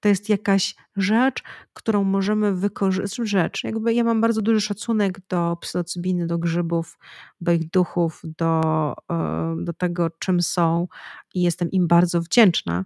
[0.00, 3.28] To jest jakaś rzecz, którą możemy wykorzystać.
[3.28, 6.98] rzecz, jakby ja mam bardzo duży szacunek do psylocybiny, do grzybów,
[7.40, 10.88] do ich duchów, do, e, do tego, czym są
[11.34, 12.84] i jestem im bardzo wdzięczna.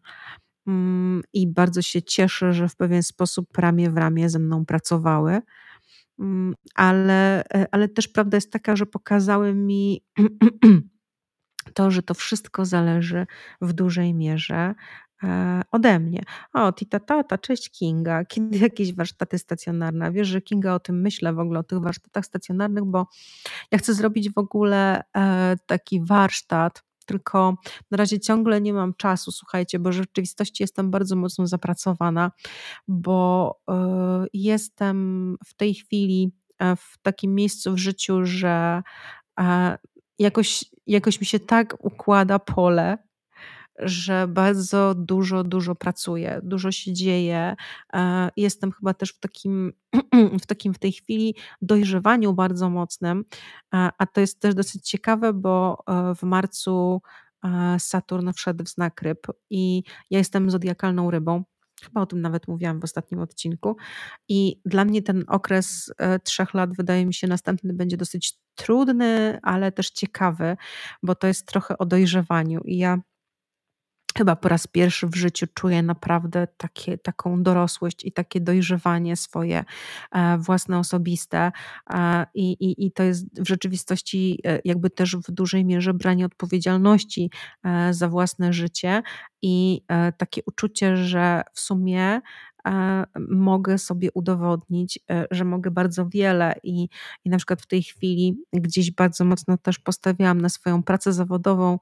[0.66, 5.40] Mm, I bardzo się cieszę, że w pewien sposób ramię w ramię ze mną pracowały.
[6.18, 10.00] Mm, ale, e, ale też prawda jest taka, że pokazały mi
[11.74, 13.26] to, że to wszystko zależy
[13.60, 14.74] w dużej mierze
[15.22, 16.22] e, ode mnie.
[16.52, 18.24] O, Tita Tata, cześć Kinga.
[18.24, 20.12] Kiedy jakieś warsztaty stacjonarne?
[20.12, 23.06] Wiesz, że Kinga o tym myślę w ogóle, o tych warsztatach stacjonarnych, bo
[23.72, 27.56] ja chcę zrobić w ogóle e, taki warsztat, tylko
[27.90, 32.32] na razie ciągle nie mam czasu, słuchajcie, bo w rzeczywistości jestem bardzo mocno zapracowana,
[32.88, 36.32] bo e, jestem w tej chwili
[36.76, 38.82] w takim miejscu w życiu, że
[40.18, 42.98] jakoś, jakoś mi się tak układa pole,
[43.78, 47.56] że bardzo dużo, dużo pracuję, dużo się dzieje.
[47.92, 49.72] E, jestem chyba też w takim,
[50.42, 53.24] w takim w tej chwili dojrzewaniu bardzo mocnym,
[53.74, 57.02] e, a to jest też dosyć ciekawe, bo e, w marcu
[57.78, 61.44] Saturn wszedł w znak ryb i ja jestem zodiakalną rybą.
[61.84, 63.76] Chyba o tym nawet mówiłam w ostatnim odcinku.
[64.28, 69.38] I dla mnie ten okres e, trzech lat, wydaje mi się, następny będzie dosyć trudny,
[69.42, 70.56] ale też ciekawy,
[71.02, 72.60] bo to jest trochę o dojrzewaniu.
[72.64, 72.98] I ja
[74.18, 79.64] chyba po raz pierwszy w życiu czuję naprawdę takie, taką dorosłość i takie dojrzewanie swoje
[80.12, 81.52] e, własne, osobiste.
[81.90, 86.26] E, I, i, I to jest w rzeczywistości e, jakby też w dużej mierze branie
[86.26, 87.30] odpowiedzialności
[87.90, 89.02] za własne życie
[89.42, 89.82] i
[90.18, 92.20] takie uczucie, że w sumie
[93.30, 94.98] mogę sobie udowodnić,
[95.30, 96.88] że mogę bardzo wiele i,
[97.24, 101.78] i na przykład w tej chwili gdzieś bardzo mocno też postawiłam na swoją pracę zawodową,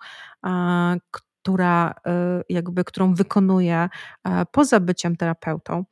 [1.43, 3.89] która y, jakby, którą wykonuję
[4.25, 5.85] e, poza byciem terapeutą.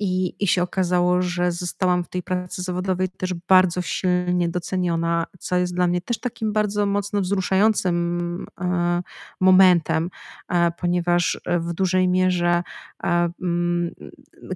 [0.00, 5.56] I, I się okazało, że zostałam w tej pracy zawodowej też bardzo silnie doceniona, co
[5.56, 9.02] jest dla mnie też takim bardzo mocno wzruszającym e,
[9.40, 10.10] momentem,
[10.48, 12.62] e, ponieważ w dużej mierze
[13.04, 13.94] mm,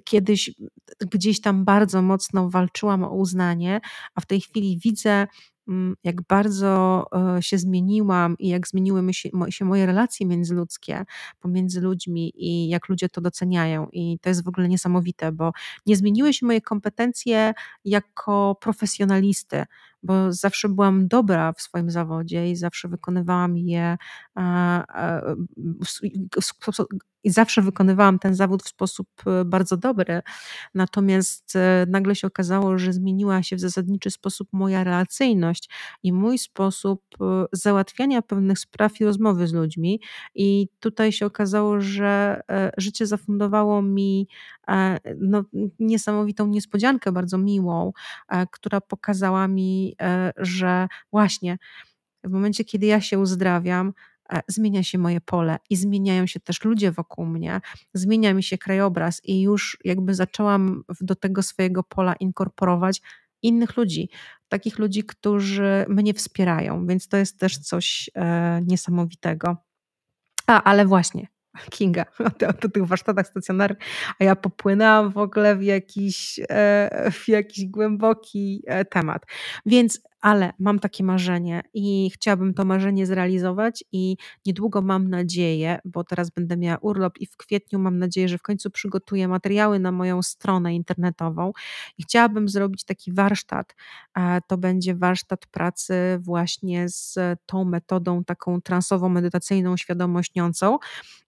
[0.03, 0.51] kiedyś
[0.99, 3.81] gdzieś tam bardzo mocno walczyłam o uznanie,
[4.15, 5.27] a w tej chwili widzę,
[6.03, 7.05] jak bardzo
[7.37, 11.05] e, się zmieniłam i jak zmieniły się, się moje relacje międzyludzkie
[11.39, 13.87] pomiędzy ludźmi i jak ludzie to doceniają.
[13.91, 15.51] I to jest w ogóle niesamowite, bo
[15.85, 17.53] nie zmieniły się moje kompetencje
[17.85, 19.65] jako profesjonalisty,
[20.03, 23.97] bo zawsze byłam dobra w swoim zawodzie i zawsze wykonywałam je
[27.23, 30.21] i zawsze wykonywałam ten zawód w sposób e, bardzo dobry.
[30.75, 35.69] Natomiast e, nagle się okazało, że zmieniła się w zasadniczy sposób moja relacyjność
[36.03, 40.01] i mój sposób e, załatwiania pewnych spraw i rozmowy z ludźmi.
[40.35, 42.41] I tutaj się okazało, że
[42.77, 44.27] życie zafundowało mi
[45.19, 45.43] no,
[45.79, 47.93] niesamowitą niespodziankę, bardzo miłą,
[48.51, 49.92] która pokazała mi,
[50.37, 51.57] że właśnie
[52.23, 53.93] w momencie, kiedy ja się uzdrawiam,
[54.33, 57.61] E, zmienia się moje pole i zmieniają się też ludzie wokół mnie,
[57.93, 63.01] zmienia mi się krajobraz i już jakby zaczęłam do tego swojego pola inkorporować
[63.41, 64.09] innych ludzi,
[64.47, 69.57] takich ludzi, którzy mnie wspierają, więc to jest też coś e, niesamowitego.
[70.47, 71.27] A, ale właśnie,
[71.69, 72.05] Kinga,
[72.49, 73.77] o, tych warsztatach stacjonarnych,
[74.19, 79.25] a ja popłynęłam w ogóle w jakiś, e, w jakiś głęboki e, temat.
[79.65, 86.03] Więc ale mam takie marzenie i chciałabym to marzenie zrealizować i niedługo mam nadzieję, bo
[86.03, 89.91] teraz będę miała urlop i w kwietniu mam nadzieję, że w końcu przygotuję materiały na
[89.91, 91.51] moją stronę internetową
[91.97, 93.75] i chciałabym zrobić taki warsztat.
[94.47, 100.77] To będzie warsztat pracy właśnie z tą metodą taką transową, medytacyjną, świadomośniącą,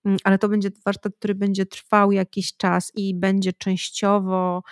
[0.06, 4.64] mm, ale to będzie warsztat, który będzie trwał jakiś czas i będzie częściowo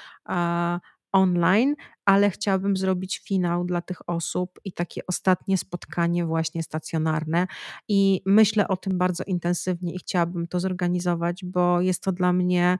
[1.14, 1.76] online,
[2.06, 7.48] ale chciałabym zrobić finał dla tych osób i takie ostatnie spotkanie właśnie stacjonarne.
[7.88, 12.78] I myślę o tym bardzo intensywnie i chciałabym to zorganizować, bo jest to dla mnie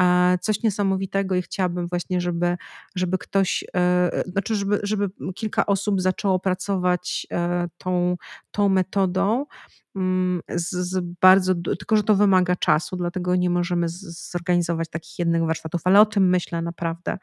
[0.00, 2.56] e, coś niesamowitego i chciałabym właśnie, żeby,
[2.94, 8.16] żeby ktoś, e, znaczy, żeby, żeby kilka osób zaczęło pracować e, tą,
[8.50, 9.46] tą metodą
[9.96, 15.42] mm, z, z, bardzo, tylko że to wymaga czasu, dlatego nie możemy zorganizować takich jednych
[15.42, 17.18] warsztatów, ale o tym myślę naprawdę.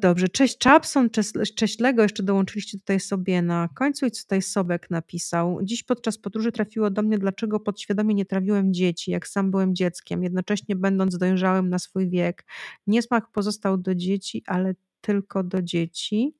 [0.00, 0.28] Dobrze.
[0.28, 1.10] Cześć Czapson,
[1.56, 6.52] cześć Lego, jeszcze dołączyliście tutaj sobie na końcu i tutaj Sobek napisał: „Dziś podczas podróży
[6.52, 11.68] trafiło do mnie, dlaczego podświadomie nie trawiłem dzieci, jak sam byłem dzieckiem, jednocześnie będąc dojrzałym
[11.68, 12.44] na swój wiek.
[12.86, 16.34] Niesmak pozostał do dzieci, ale tylko do dzieci”.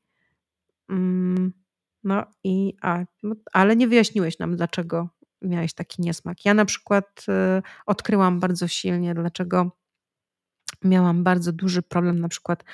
[0.91, 1.53] Mm,
[2.05, 5.09] no i a, no, ale nie wyjaśniłeś nam, dlaczego
[5.43, 6.45] miałeś taki niesmak.
[6.45, 7.25] Ja na przykład,
[7.59, 9.82] y, odkryłam bardzo silnie, dlaczego
[10.85, 12.65] Miałam bardzo duży problem na przykład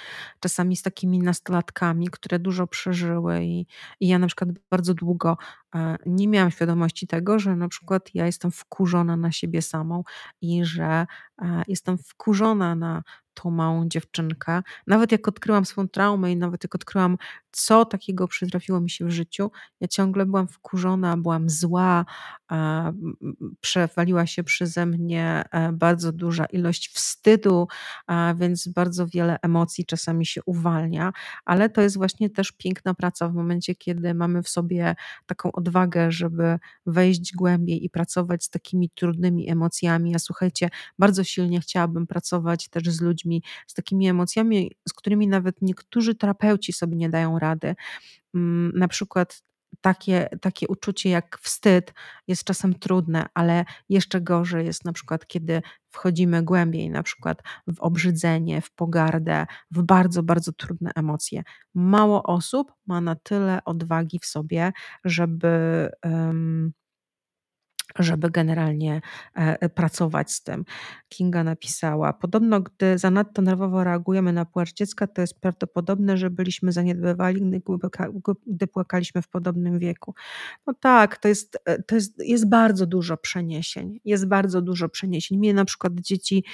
[0.41, 3.67] czasami z takimi nastolatkami, które dużo przeżyły i
[4.01, 5.37] i ja na przykład bardzo długo,
[5.75, 10.05] e, nie miałam świadomości tego, że na przykład ja jestem wkurzona na siebie samą
[10.41, 11.07] i że,
[11.43, 13.03] e, jestem wkurzona na
[13.43, 14.62] tą małą dziewczynkę.
[14.86, 17.18] Nawet jak odkryłam swą traumę i nawet jak odkryłam,
[17.53, 22.05] co takiego przytrafiło mi się w życiu, ja ciągle byłam wkurzona, byłam zła,
[23.61, 27.68] przewaliła się przeze mnie, e, bardzo duża ilość wstydu,
[28.36, 31.12] więc bardzo wiele emocji czasami się uwalnia,
[31.45, 34.95] ale to jest właśnie też piękna praca w momencie, kiedy mamy w sobie
[35.26, 40.11] taką odwagę, żeby wejść głębiej i pracować z takimi trudnymi emocjami.
[40.11, 40.68] Ja słuchajcie,
[40.99, 43.28] bardzo silnie chciałabym pracować też z ludźmi
[43.66, 47.74] z takimi emocjami, z którymi nawet niektórzy terapeuci sobie nie dają rady.
[48.35, 49.43] Mm, na przykład
[49.81, 51.95] takie, takie uczucie jak wstyd
[52.29, 57.81] jest czasem trudne, ale jeszcze gorzej jest na przykład, kiedy wchodzimy głębiej, na przykład w
[57.81, 61.43] obrzydzenie, w pogardę, w bardzo, bardzo trudne emocje.
[61.74, 64.72] Mało osób ma na tyle odwagi w sobie,
[65.05, 65.89] żeby.
[66.05, 66.72] Um,
[67.99, 69.01] żeby generalnie
[69.36, 70.64] e, e, pracować z tym.
[71.09, 76.72] Kinga napisała: Podobno, gdy zanadto nerwowo reagujemy na płacz dziecka, to jest prawdopodobne, że byliśmy
[76.72, 77.62] zaniedbywali,
[78.47, 80.14] gdy, płakaliśmy w podobnym wieku.
[80.66, 84.01] No tak, to jest, e, to jest, jest bardzo dużo przeniesień.
[84.05, 85.39] Jest bardzo dużo przeniesień.
[85.39, 86.45] Mnie na przykład dzieci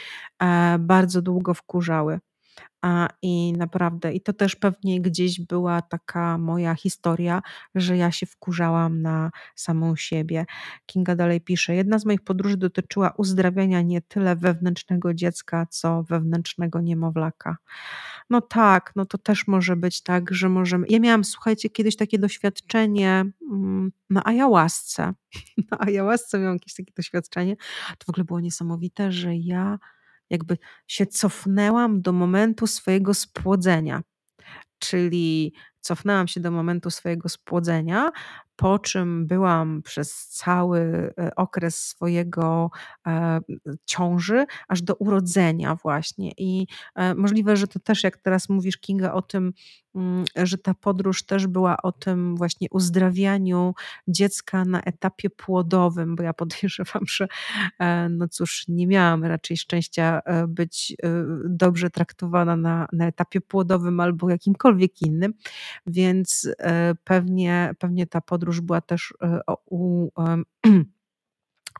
[0.78, 2.20] bardzo długo wkurzały.
[3.22, 7.42] I naprawdę i to też pewnie gdzieś była taka moja historia,
[7.74, 10.46] że ja się wkurzałam na samą siebie.
[10.86, 16.80] Kinga dalej pisze: „Jedna z moich podróży dotyczyła uzdrawiania nie tyle wewnętrznego dziecka, co wewnętrznego
[16.80, 17.56] niemowlaka”.
[18.30, 22.18] No tak, no to też może być tak, że możemy ja miałam, słuchajcie, kiedyś takie
[22.18, 25.14] doświadczenie, mm, na ayahuasce.
[25.70, 27.56] Na ayahuasce miałam jakieś takie doświadczenie.
[27.98, 29.78] To w ogóle było niesamowite, że ja
[30.30, 34.02] jakby się cofnęłam do momentu swojego spłodzenia.
[34.78, 38.10] Czyli cofnęłam się do momentu swojego spłodzenia,
[38.56, 40.80] po czym byłam przez cały
[41.18, 42.70] e, okres swojego
[43.06, 43.40] e,
[43.84, 46.32] ciąży, aż do urodzenia właśnie.
[46.38, 49.52] I e, możliwe, że to też, jak teraz mówisz, Kinga, o tym,
[49.94, 53.74] mm, że ta podróż też była o tym właśnie uzdrawianiu
[54.08, 57.28] dziecka na etapie płodowym, bo ja podejrzewam, że
[58.10, 60.96] no cóż, nie miałam raczej szczęścia być
[61.48, 65.34] dobrze traktowana na, na etapie płodowym albo jakimkolwiek innym,
[65.86, 66.48] więc
[67.04, 69.40] pewnie, pewnie ta podróż podróż była też e,
[69.70, 70.08] u,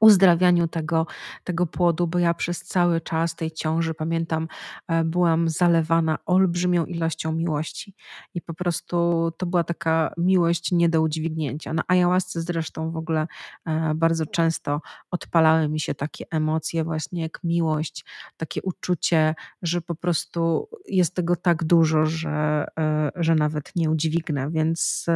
[0.01, 1.07] uzdrawianiu tego,
[1.45, 4.49] tego płodu, bo ja przez cały czas tej ciąży, pamiętam,
[4.89, 7.95] e, byłam zalewana olbrzymią ilością miłości.
[8.35, 11.73] I po prostu to była taka miłość nie do udźwignięcia.
[11.73, 13.27] Na ayahuasce zresztą w ogóle
[13.67, 14.81] e, bardzo często
[15.11, 18.05] odpalały mi się takie emocje, właśnie jak miłość,
[18.37, 24.51] takie uczucie, że po prostu jest tego tak dużo, że, e, że nawet nie udźwignę.
[24.51, 25.07] Więc,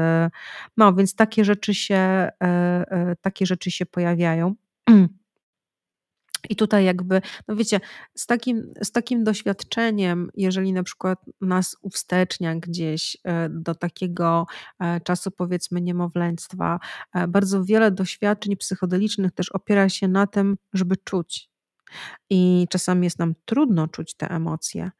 [0.76, 2.28] no, więc takie rzeczy się,
[3.20, 4.54] takie rzeczy się pojawiają.
[6.50, 7.80] I tutaj jakby, no wiecie,
[8.14, 14.46] z takim, z takim doświadczeniem, jeżeli na przykład nas uwstecznia gdzieś e, do takiego
[14.80, 16.78] e, czasu, powiedzmy, niemowlęctwa,
[17.14, 21.48] e, bardzo wiele doświadczeń psychodelicznych też opiera się na tym, żeby czuć.
[22.30, 24.90] I czasami jest nam trudno czuć te emocje.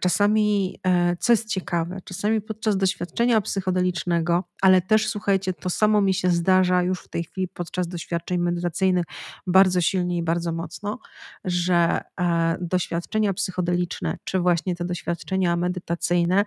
[0.00, 6.14] Czasami, e, co jest ciekawe, czasami podczas doświadczenia psychodelicznego, ale też słuchajcie, to samo mi
[6.14, 9.04] się zdarza już w tej chwili podczas doświadczeń medytacyjnych
[9.46, 10.98] bardzo silnie i bardzo mocno,
[11.44, 16.44] że e, doświadczenia psychodeliczne, czy właśnie te doświadczenia medytacyjne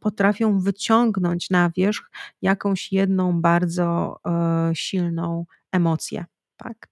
[0.00, 2.10] potrafią wyciągnąć na wierzch
[2.42, 6.24] jakąś jedną bardzo e, silną emocję
[6.56, 6.88] tak?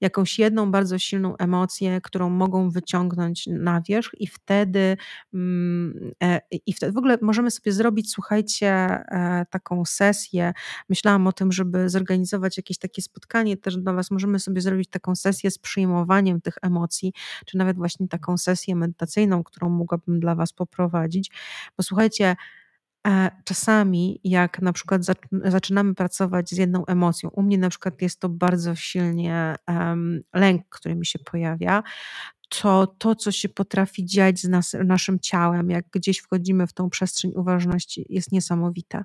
[0.00, 4.96] Jakąś jedną bardzo silną emocję, którą mogą wyciągnąć na wierzch i wtedy
[5.34, 10.52] mm, e, i wtedy w ogóle możemy sobie zrobić, słuchajcie, e, taką sesję.
[10.88, 14.10] Myślałam o tym, żeby zorganizować jakieś takie spotkanie też dla was.
[14.10, 17.12] Możemy sobie zrobić taką sesję z przyjmowaniem tych emocji,
[17.46, 21.30] czy nawet właśnie taką sesję medytacyjną, którą mogłabym dla was poprowadzić.
[21.76, 22.36] Bo słuchajcie,
[23.44, 25.02] czasami, jak na przykład
[25.44, 29.56] zaczynamy pracować z jedną emocją, u mnie na przykład jest to bardzo silnie
[30.34, 31.82] lęk, który mi się pojawia,
[32.60, 36.90] to, to co się potrafi dziać z nas, naszym ciałem, jak gdzieś wchodzimy w tą
[36.90, 39.04] przestrzeń uważności, jest niesamowite.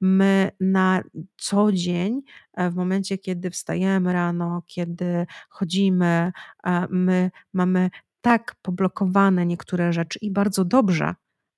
[0.00, 1.02] My na
[1.36, 2.22] co dzień,
[2.54, 6.32] e, w momencie, kiedy wstajemy rano, kiedy chodzimy,
[6.66, 7.90] e, my mamy
[8.20, 11.14] tak poblokowane niektóre rzeczy i bardzo dobrze,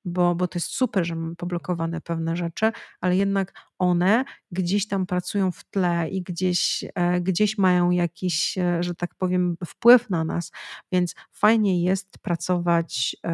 [0.08, 5.06] bo, bo to jest super, że mamy poblokowane pewne rzeczy, ale jednak one gdzieś tam
[5.06, 10.24] pracują w tle i gdzieś, e, gdzieś mają jakiś, e, że tak powiem, wpływ na
[10.24, 10.52] nas,
[10.92, 13.28] więc fajnie jest pracować, e,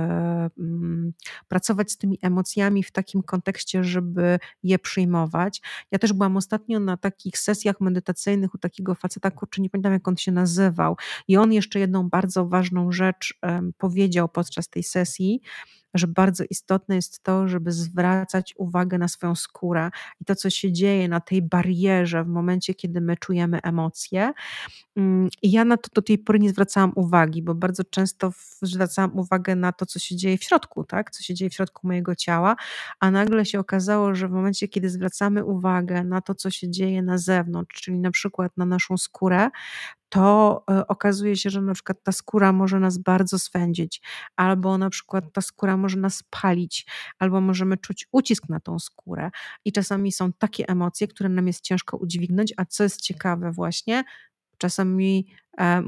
[0.59, 1.13] mm,
[1.49, 5.63] pracować z tymi emocjami w takim kontekście, żeby je przyjmować.
[5.91, 10.09] Ja też byłam ostatnio na takich sesjach medytacyjnych u takiego faceta, kurczę, nie pamiętam jak
[10.09, 10.97] on się nazywał
[11.29, 13.39] i on jeszcze jedną bardzo ważną rzecz
[13.79, 15.41] powiedział podczas tej sesji,
[15.95, 19.91] że bardzo istotne jest to, żeby zwracać uwagę na swoją skórę
[20.21, 24.33] i to, co się dzieje na tej barierze w momencie, kiedy my czujemy emocje.
[24.97, 29.19] Mm, I ja na to do tej pory nie zwracałam uwagi, bo bardzo często zwracałam
[29.19, 31.11] uwagę na to, co się dzieje w środku, tak?
[31.11, 32.57] co się dzieje w środku mojego ciała,
[33.01, 37.03] a nagle się okazało, że w momencie, kiedy zwracamy uwagę na to, co się dzieje
[37.03, 39.51] na zewnątrz, czyli na przykład na naszą skórę,
[40.15, 44.03] to e, okazuje się, że na przykład ta skóra może nas bardzo swędzić,
[44.37, 46.87] albo na przykład ta skóra może nas palić,
[47.19, 49.31] albo możemy czuć ucisk na tą skórę.
[49.65, 54.05] I czasami są takie emocje, które nam jest ciężko udźwignąć, a co jest ciekawe właśnie,
[54.59, 55.27] czasami
[55.61, 55.83] E,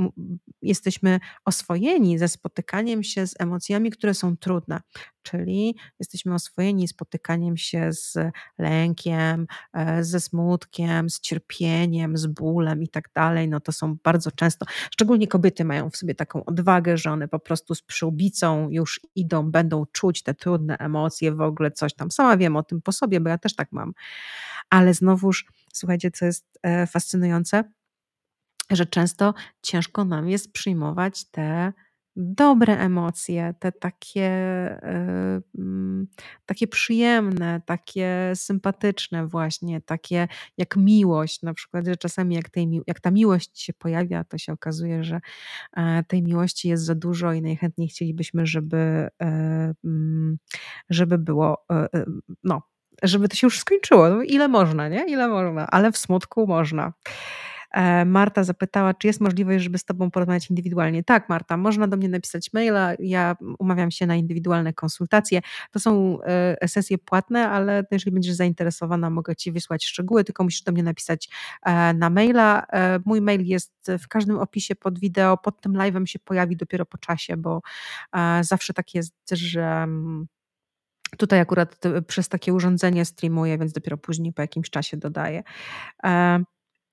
[0.69, 4.81] jesteśmy oswojeni ze spotykaniem się z emocjami, które są trudne,
[5.23, 8.15] czyli jesteśmy oswojeni spotykaniem się z
[8.59, 13.49] lękiem, e, ze smutkiem, z cierpieniem, z bólem i tak dalej.
[13.49, 17.39] No to są bardzo często, szczególnie kobiety mają w sobie taką odwagę, że one po
[17.39, 22.11] prostu z przyłbicą już idą, będą czuć te trudne emocje, w ogóle coś tam.
[22.11, 23.93] Sama wiem o tym po sobie, bo ja też tak mam.
[24.71, 27.65] Ale znowuż, słuchajcie, co jest e, fascynujące,
[28.71, 31.73] że często ciężko nam jest przyjmować te
[32.17, 36.07] dobre emocje, te takie, e, mm,
[36.47, 40.29] takie przyjemne, takie sympatyczne właśnie, takie
[40.59, 44.53] jak miłość na przykład, że czasami jak, tej, jak ta miłość się pojawia, to się
[44.53, 45.21] okazuje, że
[45.77, 50.39] e, tej miłości jest za dużo i najchętniej chcielibyśmy, żeby, e, mm,
[50.91, 51.67] żeby było,
[52.45, 52.63] no,
[53.03, 54.09] żeby to się już skończyło.
[54.09, 55.05] No, ile można, nie?
[55.09, 56.93] Ile można, ale w smutku można.
[57.77, 61.05] E, Marta zapytała, czy jest możliwość, żeby z Tobą porozmawiać indywidualnie.
[61.05, 62.93] Tak, Marta, można do mnie napisać maila.
[62.99, 65.41] Ja umawiam się na indywidualne konsultacje.
[65.71, 70.63] To są e, sesje płatne, ale jeżeli będziesz zainteresowana, mogę Ci wysłać szczegóły, tylko musisz
[70.63, 71.29] do mnie napisać
[71.63, 72.67] e, na maila.
[73.05, 75.37] Mój mail jest w każdym opisie pod wideo.
[75.37, 77.63] Pod tym live'em się pojawi dopiero po czasie, bo
[78.41, 80.27] zawsze tak jest, że mm,
[81.19, 85.43] Tutaj akurat przez takie urządzenie streamuję, więc dopiero później po jakimś czasie dodaję.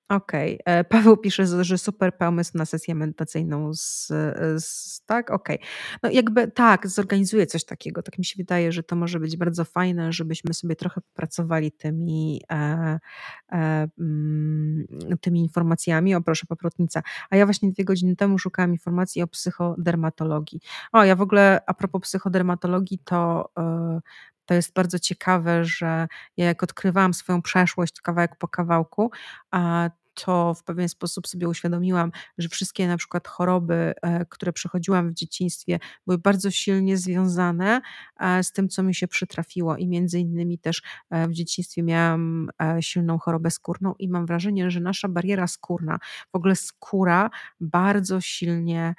[0.09, 0.59] Okej.
[0.65, 4.07] E, Paweł pisze, że super pomysł na sesję medytacyjną z
[4.63, 5.31] z tak?
[5.31, 5.59] Okej.
[6.03, 8.03] No jakby tak, zorganizuję coś takiego.
[8.03, 12.41] Tak mi się wydaje, że to może być bardzo fajne, żebyśmy sobie trochę popracowali tymi,
[12.51, 12.99] e,
[13.51, 14.88] e, mm,
[15.21, 16.15] tymi informacjami.
[16.15, 17.01] O proszę, paprotnica.
[17.30, 20.59] A ja właśnie dwie godziny temu szukałam informacji o psychodermatologii.
[20.91, 23.99] O, ja w ogóle a propos psychodermatologii, to, e,
[24.45, 26.07] to jest bardzo ciekawe, że
[26.38, 29.11] ja jak odkrywałam swoją przeszłość kawałek po kawałku,
[30.14, 35.14] to w pewien sposób sobie uświadomiłam, że wszystkie na przykład choroby, e, które przechodziłam w
[35.14, 37.81] dzieciństwie, były bardzo silnie związane
[38.19, 39.77] e, z tym, co mi się przytrafiło.
[39.77, 42.49] I między innymi też e, w dzieciństwie miałam
[42.81, 45.99] silną chorobę skórną i mam wrażenie, że nasza bariera skórna,
[46.31, 47.30] w ogóle skóra
[47.60, 48.95] bardzo silnie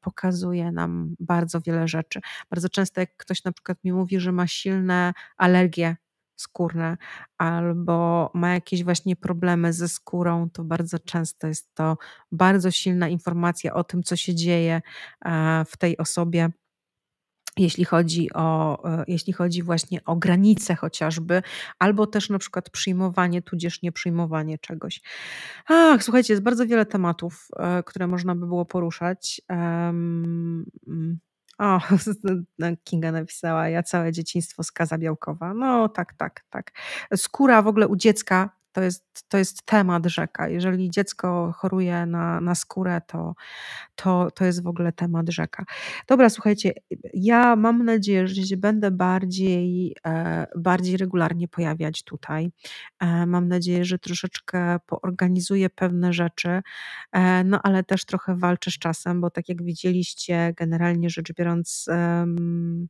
[0.00, 2.20] pokazuje nam bardzo wiele rzeczy.
[2.50, 5.96] Bardzo często, jak ktoś na przykład mi mówi, że ma silne alergie
[6.36, 6.96] skórne
[7.38, 11.96] albo ma jakieś właśnie problemy ze skórą, to bardzo często jest to
[12.32, 14.82] bardzo silna informacja o tym, co się dzieje
[15.24, 16.50] e, w tej osobie
[17.56, 21.42] jeśli chodzi o, e, jeśli chodzi właśnie o granice chociażby,
[21.78, 25.00] albo też na przykład przyjmowanie, tudzież nieprzyjmowanie czegoś.
[25.66, 29.40] Ach, słuchajcie, jest bardzo wiele tematów, e, które można by było poruszać.
[29.48, 30.66] Um,
[31.58, 31.80] o,
[32.84, 35.54] Kinga napisała, ja całe dzieciństwo skaza białkowa.
[35.54, 36.72] No tak, tak, tak.
[37.16, 40.48] Skóra w ogóle u dziecka to jest, to jest temat rzeka.
[40.48, 43.34] Jeżeli dziecko choruje na, na skórę, to,
[43.94, 45.64] to, to jest w ogóle temat rzeka.
[46.08, 46.72] Dobra, słuchajcie,
[47.14, 52.50] ja mam nadzieję, że się będę bardziej, e, bardziej regularnie pojawiać tutaj.
[53.00, 56.60] E, mam nadzieję, że troszeczkę poorganizuję pewne rzeczy,
[57.12, 61.86] e, no ale też trochę walczę z czasem, bo tak jak widzieliście, generalnie rzecz biorąc,
[61.88, 62.88] mm,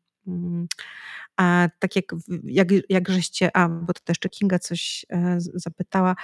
[1.36, 2.04] a tak jak,
[2.44, 6.16] jak, jak żeście, a bo to jeszcze Kinga coś e, zapytała,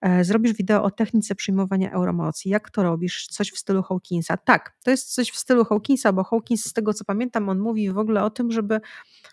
[0.00, 2.50] e, zrobisz wideo o technice przyjmowania euromocji.
[2.50, 3.26] Jak to robisz?
[3.26, 4.36] Coś w stylu Hawkinsa?
[4.36, 7.92] Tak, to jest coś w stylu Hawkinsa, bo Hawkins z tego co pamiętam, on mówi
[7.92, 8.80] w ogóle o tym, żeby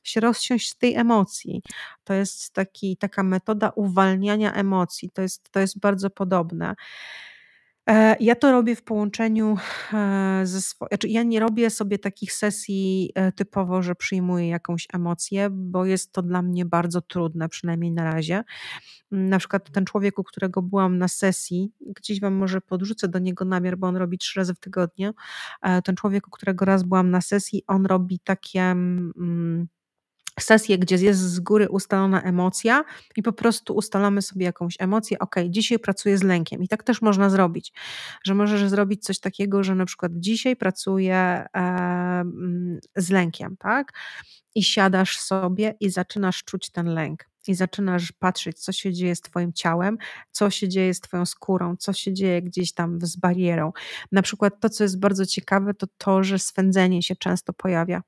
[0.04, 1.62] się rozsiąść z tej emocji.
[2.04, 5.10] To jest taki, taka metoda uwalniania emocji.
[5.14, 6.76] To jest, to jest bardzo podobne.
[7.92, 9.58] E, ja to robię w połączeniu
[9.94, 10.88] e, ze swoim.
[10.88, 16.12] Znaczy ja nie robię sobie takich sesji e, typowo, że przyjmuję jakąś emocję, bo jest
[16.12, 18.44] to dla mnie bardzo trudne, przynajmniej na razie.
[19.12, 23.20] Mm, na przykład ten człowiek, u którego byłam na sesji, gdzieś wam może podrzucę do
[23.20, 25.12] niego namiar, bo on robi trzy razy w tygodniu.
[25.84, 28.62] Ten człowiek, u którego raz byłam na sesji, on robi takie.
[28.62, 29.68] Mm,
[30.44, 32.84] sesję, gdzie jest z góry ustalona emocja
[33.16, 35.20] i po prostu ustalamy sobie jakąś emocję.
[35.20, 37.74] Ok, dzisiaj pracuję z lękiem i tak też można zrobić,
[38.24, 42.24] że możesz zrobić coś takiego, że na przykład dzisiaj pracuję e,
[42.96, 43.94] z lękiem, tak?
[44.56, 47.31] I siadasz sobie i zaczynasz czuć ten lęk.
[47.48, 49.98] I zaczynasz patrzeć, co się dzieje z Twoim ciałem,
[50.32, 53.72] co się dzieje z Twoją skórą, co się dzieje gdzieś tam z barierą.
[54.12, 58.02] Na przykład to, co jest bardzo ciekawe, to to, że swędzenie się często pojawia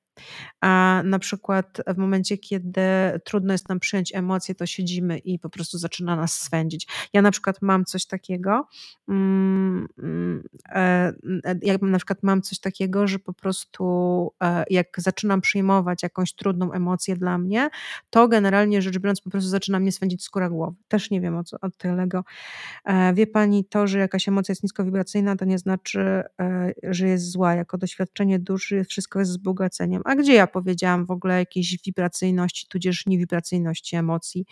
[0.61, 2.81] a na przykład w momencie, kiedy
[3.25, 6.87] trudno jest nam przyjąć emocje, to siedzimy i po prostu zaczyna nas swędzić.
[7.13, 8.67] Ja na przykład mam coś takiego,
[9.07, 11.13] mm, mm, e,
[11.61, 13.83] jak na przykład mam coś takiego, że po prostu
[14.43, 17.69] e, jak zaczynam przyjmować jakąś trudną emocję dla mnie,
[18.09, 20.77] to generalnie rzecz biorąc po prostu zaczyna mnie swędzić skóra głowy.
[20.87, 22.23] Też nie wiem o co od tego.
[22.85, 26.23] E, wie Pani, to, że jakaś emocja jest niskowibracyjna, to nie znaczy,
[26.83, 27.55] że jest zła.
[27.55, 33.05] Jako doświadczenie duszy wszystko jest wzbogaceniem a gdzie ja powiedziałam w ogóle jakiejś wibracyjności, tudzież
[33.05, 34.45] niewibracyjności emocji?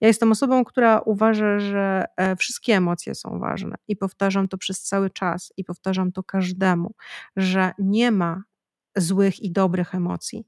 [0.00, 4.82] Ja jestem osobą, która uważa, że e, wszystkie emocje są ważne i powtarzam to przez
[4.82, 6.94] cały czas i powtarzam to każdemu,
[7.36, 8.42] że nie ma
[8.96, 10.44] złych i dobrych emocji.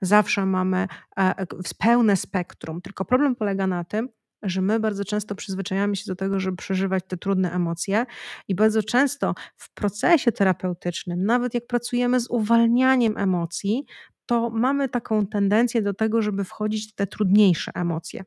[0.00, 0.86] Zawsze mamy
[1.18, 1.46] e,
[1.78, 4.08] pełne spektrum, tylko problem polega na tym,
[4.42, 8.06] że my bardzo często przyzwyczajamy się do tego, żeby przeżywać te trudne emocje
[8.48, 13.86] i bardzo często w procesie terapeutycznym, nawet jak pracujemy z uwalnianiem emocji,
[14.26, 18.24] to mamy taką tendencję do tego, żeby wchodzić w te trudniejsze emocje.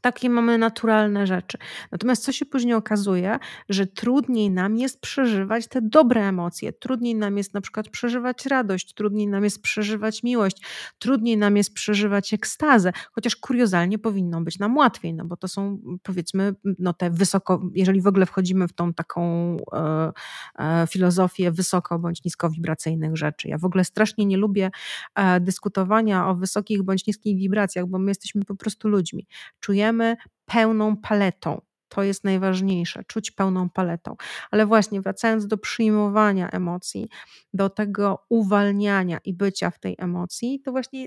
[0.00, 1.58] Takie mamy naturalne rzeczy.
[1.92, 7.36] Natomiast co się później okazuje, że trudniej nam jest przeżywać te dobre emocje, trudniej nam
[7.36, 10.62] jest na przykład przeżywać radość, trudniej nam jest przeżywać miłość,
[10.98, 15.78] trudniej nam jest przeżywać ekstazę, chociaż kuriozalnie powinno być nam łatwiej, no bo to są
[16.02, 20.12] powiedzmy no te wysoko, jeżeli w ogóle wchodzimy w tą taką e,
[20.58, 23.48] e, filozofię wysoko bądź niskowibracyjnych rzeczy.
[23.48, 24.70] Ja w ogóle strasznie nie lubię
[25.14, 29.26] e, dyskutowania o wysokich bądź niskich wibracjach, bo my jesteśmy po prostu ludźmi.
[29.60, 31.60] Czujemy czujemy pełną paletą.
[31.88, 34.16] To jest najważniejsze, czuć pełną paletą.
[34.50, 37.08] Ale właśnie wracając do przyjmowania emocji,
[37.54, 41.06] do tego uwalniania i bycia w tej emocji, to właśnie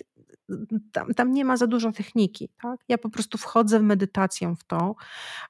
[0.91, 2.49] tam, tam nie ma za dużo techniki.
[2.61, 2.79] Tak?
[2.87, 4.95] Ja po prostu wchodzę w medytację w to,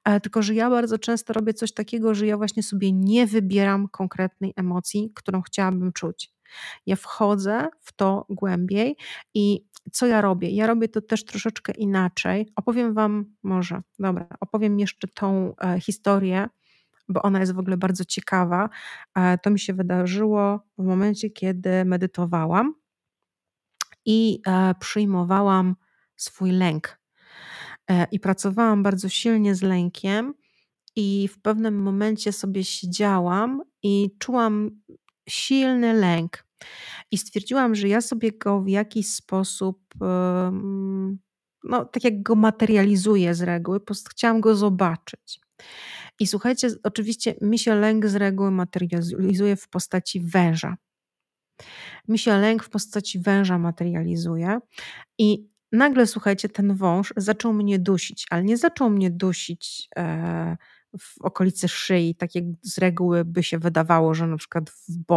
[0.03, 3.87] e, tylko że ja bardzo często robię coś takiego, że ja właśnie sobie nie wybieram
[3.87, 6.38] konkretnej emocji, którą chciałabym czuć.
[6.85, 8.95] Ja wchodzę w to głębiej
[9.33, 10.49] i co ja robię?
[10.49, 12.51] Ja robię to też troszeczkę inaczej.
[12.55, 16.47] Opowiem Wam, może, dobra, opowiem jeszcze tą e, historię,
[17.09, 18.69] bo ona jest w ogóle bardzo ciekawa.
[19.15, 22.73] E, to mi się wydarzyło w momencie, kiedy medytowałam
[24.05, 25.75] i e, przyjmowałam
[26.15, 26.99] swój lęk.
[28.11, 30.33] I pracowałam bardzo silnie z lękiem,
[30.95, 34.81] i w pewnym momencie sobie siedziałam i czułam
[35.29, 36.45] silny lęk.
[37.11, 39.93] I stwierdziłam, że ja sobie go w jakiś sposób,
[41.63, 45.39] no tak jak go materializuję z reguły, po chciałam go zobaczyć.
[46.19, 50.77] I słuchajcie, oczywiście mi się lęk z reguły materializuje w postaci węża.
[52.07, 54.59] Mi się lęk w postaci węża materializuje
[55.17, 60.57] i nagle, słuchajcie, ten wąż zaczął mnie dusić, ale nie zaczął mnie dusić e,
[60.99, 64.71] w okolicy szyi, tak jak z reguły by się wydawało, że na przykład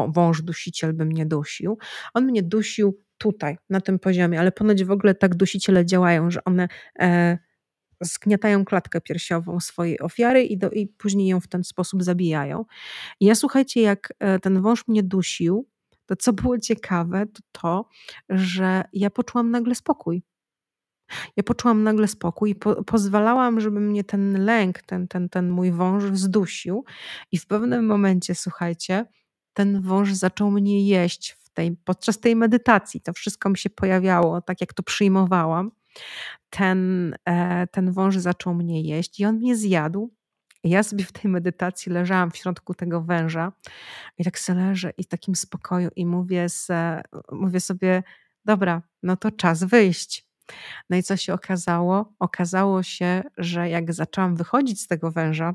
[0.09, 1.79] wąż dusiciel by mnie dusił.
[2.15, 6.45] On mnie dusił tutaj, na tym poziomie, ale ponoć w ogóle tak dusiciele działają, że
[6.45, 6.69] one
[6.99, 7.39] e,
[8.01, 12.65] zgniatają klatkę piersiową swojej ofiary i, do, i później ją w ten sposób zabijają.
[13.21, 15.69] I ja słuchajcie, jak e, ten wąż mnie dusił,
[16.07, 17.89] to co było ciekawe, to to,
[18.29, 20.23] że ja poczułam nagle spokój.
[21.37, 25.73] Ja poczułam nagle spokój i po, pozwalałam, żeby mnie ten lęk, ten, ten, ten mój
[25.73, 26.85] wąż wzdusił.
[27.33, 29.07] I w pewnym momencie, słuchajcie,
[29.53, 33.01] ten wąż zaczął mnie jeść w tej, podczas tej medytacji.
[33.01, 35.71] To wszystko mi się pojawiało, tak jak to przyjmowałam.
[36.51, 40.15] Ten, e, ten wąż zaczął mnie jeść i on mnie zjadł.
[40.65, 43.53] ja sobie w tej medytacji leżałam w środku tego węża
[44.19, 46.69] i tak sobie leżę i w takim spokoju i mówię, z,
[47.33, 48.03] mówię sobie,
[48.45, 50.32] dobra, no to czas wyjść.
[50.91, 52.13] No i co się okazało?
[52.19, 55.55] Okazało się, że jak zaczęłam wychodzić z tego węża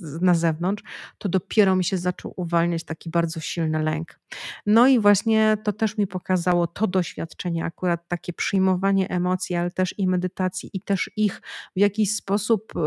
[0.00, 0.82] na zewnątrz,
[1.18, 4.20] to dopiero mi się zaczął uwalniać taki bardzo silny lęk.
[4.66, 9.94] No i właśnie to też mi pokazało to doświadczenie, akurat takie przyjmowanie emocji, ale też
[9.98, 11.42] i medytacji, i też ich
[11.76, 12.80] w jakiś sposób e,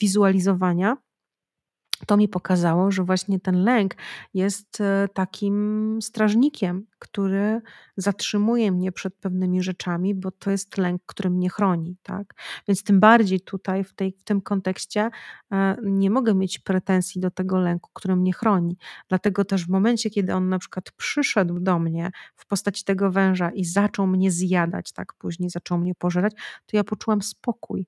[0.00, 0.96] wizualizowania
[2.06, 3.94] to mi pokazało, że właśnie ten lęk
[4.34, 7.60] jest e, takim strażnikiem, który
[7.96, 11.96] zatrzymuje mnie przed pewnymi rzeczami, bo to jest lęk, który mnie chroni.
[12.02, 12.34] Tak?
[12.68, 15.10] Więc tym bardziej tutaj, w, tej, w tym kontekście,
[15.52, 18.76] e, nie mogę mieć pretensji do tego lęku, który mnie chroni.
[19.08, 23.50] Dlatego też w momencie, kiedy on na przykład przyszedł do mnie w postaci tego węża
[23.50, 26.32] i zaczął mnie zjadać, tak później zaczął mnie pożerać,
[26.66, 27.86] to ja poczułam spokój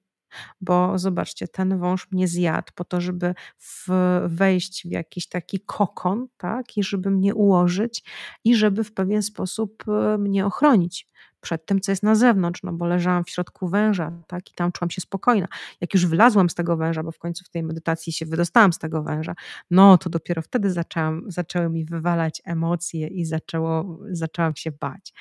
[0.60, 3.88] bo zobaczcie, ten wąż mnie zjadł po to, żeby w,
[4.26, 8.02] wejść w jakiś taki kokon, tak, i żeby mnie ułożyć
[8.44, 11.08] i żeby w pewien sposób e, mnie ochronić
[11.44, 14.72] przed tym, co jest na zewnątrz, no bo leżałam w środku węża, tak, i tam
[14.72, 15.48] czułam się spokojna.
[15.80, 18.78] Jak już wylazłam z tego węża, bo w końcu w tej medytacji się wydostałam z
[18.78, 19.34] tego węża,
[19.70, 25.12] no to dopiero wtedy zaczęłam, zaczęły mi wywalać emocje i zaczęło, zaczęłam się bać.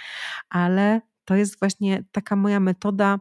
[0.50, 3.20] Ale to jest właśnie taka moja metoda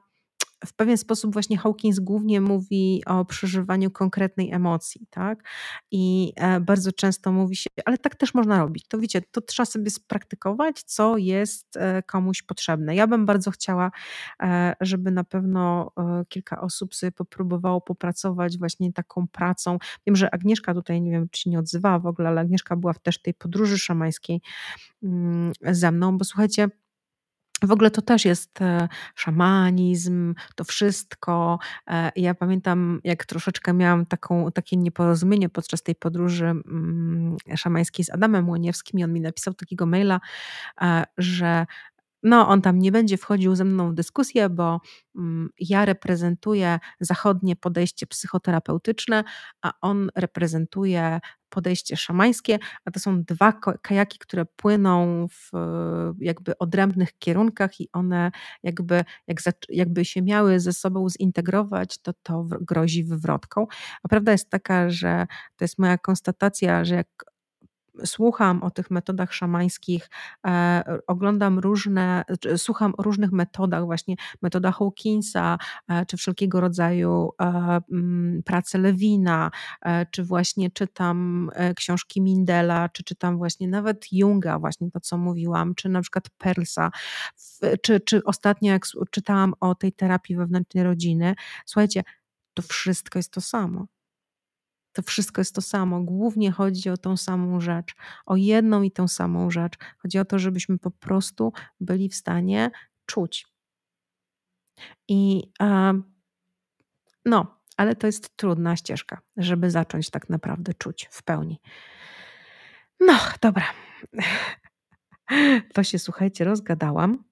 [0.66, 5.48] w pewien sposób właśnie Hawkins głównie mówi o przeżywaniu konkretnej emocji, tak?
[5.90, 8.88] I e, bardzo często mówi się, ale tak też można robić.
[8.88, 12.94] To wiecie, to trzeba sobie spraktykować, co jest e, komuś potrzebne.
[12.94, 13.90] Ja bym bardzo chciała,
[14.42, 15.92] e, żeby na pewno
[16.28, 19.78] kilka osób sobie popróbowało popracować właśnie taką pracą.
[20.06, 23.18] Wiem, że Agnieszka tutaj, nie wiem, czy nie odzywała w ogóle, ale Agnieszka była też
[23.18, 24.40] w tej podróży szamańskiej
[25.02, 26.68] mm, ze mną, bo słuchajcie,
[27.62, 31.58] w ogóle to też jest e, szamanizm, to wszystko.
[31.86, 38.10] E, ja pamiętam, jak troszeczkę miałam taką, takie nieporozumienie podczas tej podróży mm, szamańskiej z
[38.10, 40.20] Adamem Łoniewskim i on mi napisał takiego maila,
[40.80, 41.66] e, że
[42.22, 44.80] no, on tam nie będzie wchodził ze mną w dyskusję, bo
[45.16, 49.24] mm, ja reprezentuję zachodnie podejście psychoterapeutyczne,
[49.62, 55.50] a on reprezentuje podejście szamańskie, a to są dwa kajaki, które płyną w
[56.18, 58.30] jakby odrębnych kierunkach i one
[58.62, 59.38] jakby, jak,
[59.68, 63.66] jakby się miały ze sobą zintegrować, to to grozi wywrotką.
[64.02, 65.26] A prawda jest taka, że
[65.56, 67.31] to jest moja konstatacja, że jak
[68.04, 70.10] słucham o tych metodach szamańskich,
[70.46, 72.24] e, oglądam różne,
[72.56, 75.58] słucham o różnych metodach, właśnie metoda Hawkinsa,
[75.88, 79.50] e, czy wszelkiego rodzaju e, mm, prace Lewina,
[80.10, 85.88] czy właśnie czytam książki Mindela, czy czytam właśnie nawet Junga, właśnie to, co mówiłam, czy
[85.88, 86.90] na przykład Perlsa,
[87.82, 91.34] czy, czy ostatnio jak czytałam o tej terapii wewnętrznej rodziny,
[91.66, 92.02] słuchajcie,
[92.54, 93.86] to wszystko jest to samo.
[94.92, 96.00] To wszystko jest to samo.
[96.00, 97.94] Głównie chodzi o tą samą rzecz,
[98.26, 99.74] o jedną i tą samą rzecz.
[99.98, 102.70] Chodzi o to, żebyśmy po prostu byli w stanie
[103.06, 103.46] czuć.
[105.08, 105.42] I
[107.24, 111.60] no, ale to jest trudna ścieżka, żeby zacząć tak naprawdę czuć w pełni.
[113.00, 113.64] No, dobra.
[115.74, 117.24] To się słuchajcie, rozgadałam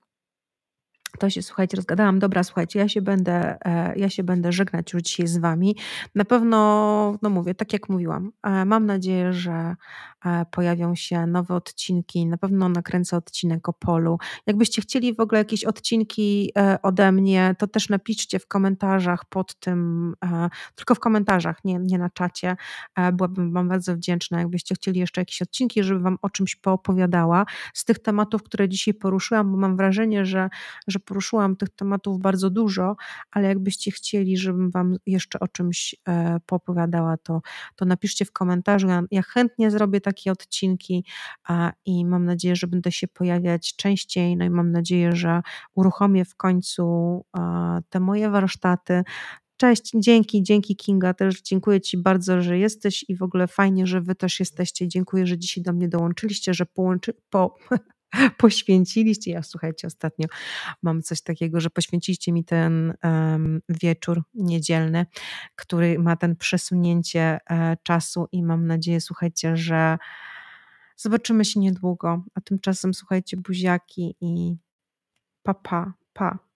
[1.18, 2.18] to się, słuchajcie, rozgadałam.
[2.18, 5.76] Dobra, słuchajcie, ja się będę, e, ja się będę żegnać już dzisiaj z wami.
[6.14, 6.58] Na pewno,
[7.22, 9.76] no mówię, tak jak mówiłam, e, mam nadzieję, że
[10.24, 12.26] e, pojawią się nowe odcinki.
[12.26, 14.18] Na pewno nakręcę odcinek o polu.
[14.46, 20.14] Jakbyście chcieli w ogóle jakieś odcinki ode mnie, to też napiszcie w komentarzach pod tym,
[20.74, 22.56] tylko w komentarzach, nie, nie na czacie.
[23.12, 27.84] Byłabym wam bardzo wdzięczna, jakbyście chcieli jeszcze jakieś odcinki, żeby wam o czymś poopowiadała z
[27.84, 30.48] tych tematów, które dzisiaj poruszyłam, bo mam wrażenie, że,
[30.86, 32.96] że poruszyłam tych tematów bardzo dużo,
[33.30, 37.40] ale jakbyście chcieli, żebym Wam jeszcze o czymś e, popowiadała, to,
[37.76, 38.88] to napiszcie w komentarzu.
[38.88, 41.04] Ja, ja chętnie zrobię takie odcinki
[41.48, 44.36] a, i mam nadzieję, że będę się pojawiać częściej.
[44.36, 45.42] No i mam nadzieję, że
[45.74, 46.84] uruchomię w końcu
[47.32, 49.02] a, te moje warsztaty.
[49.60, 54.00] Cześć, dzięki, dzięki Kinga, też dziękuję Ci bardzo, że jesteś i w ogóle fajnie, że
[54.00, 54.88] Wy też jesteście.
[54.88, 57.56] Dziękuję, że dzisiaj do mnie dołączyliście, że połączy, po,
[58.38, 59.30] poświęciliście.
[59.30, 60.26] Ja słuchajcie, ostatnio
[60.82, 65.06] mam coś takiego, że poświęciliście mi ten um, wieczór niedzielny,
[65.56, 69.98] który ma ten przesunięcie e, czasu i mam nadzieję, słuchajcie, że
[70.96, 72.24] zobaczymy się niedługo.
[72.34, 74.56] A tymczasem słuchajcie, buziaki i
[75.42, 76.49] pa, pa, pa.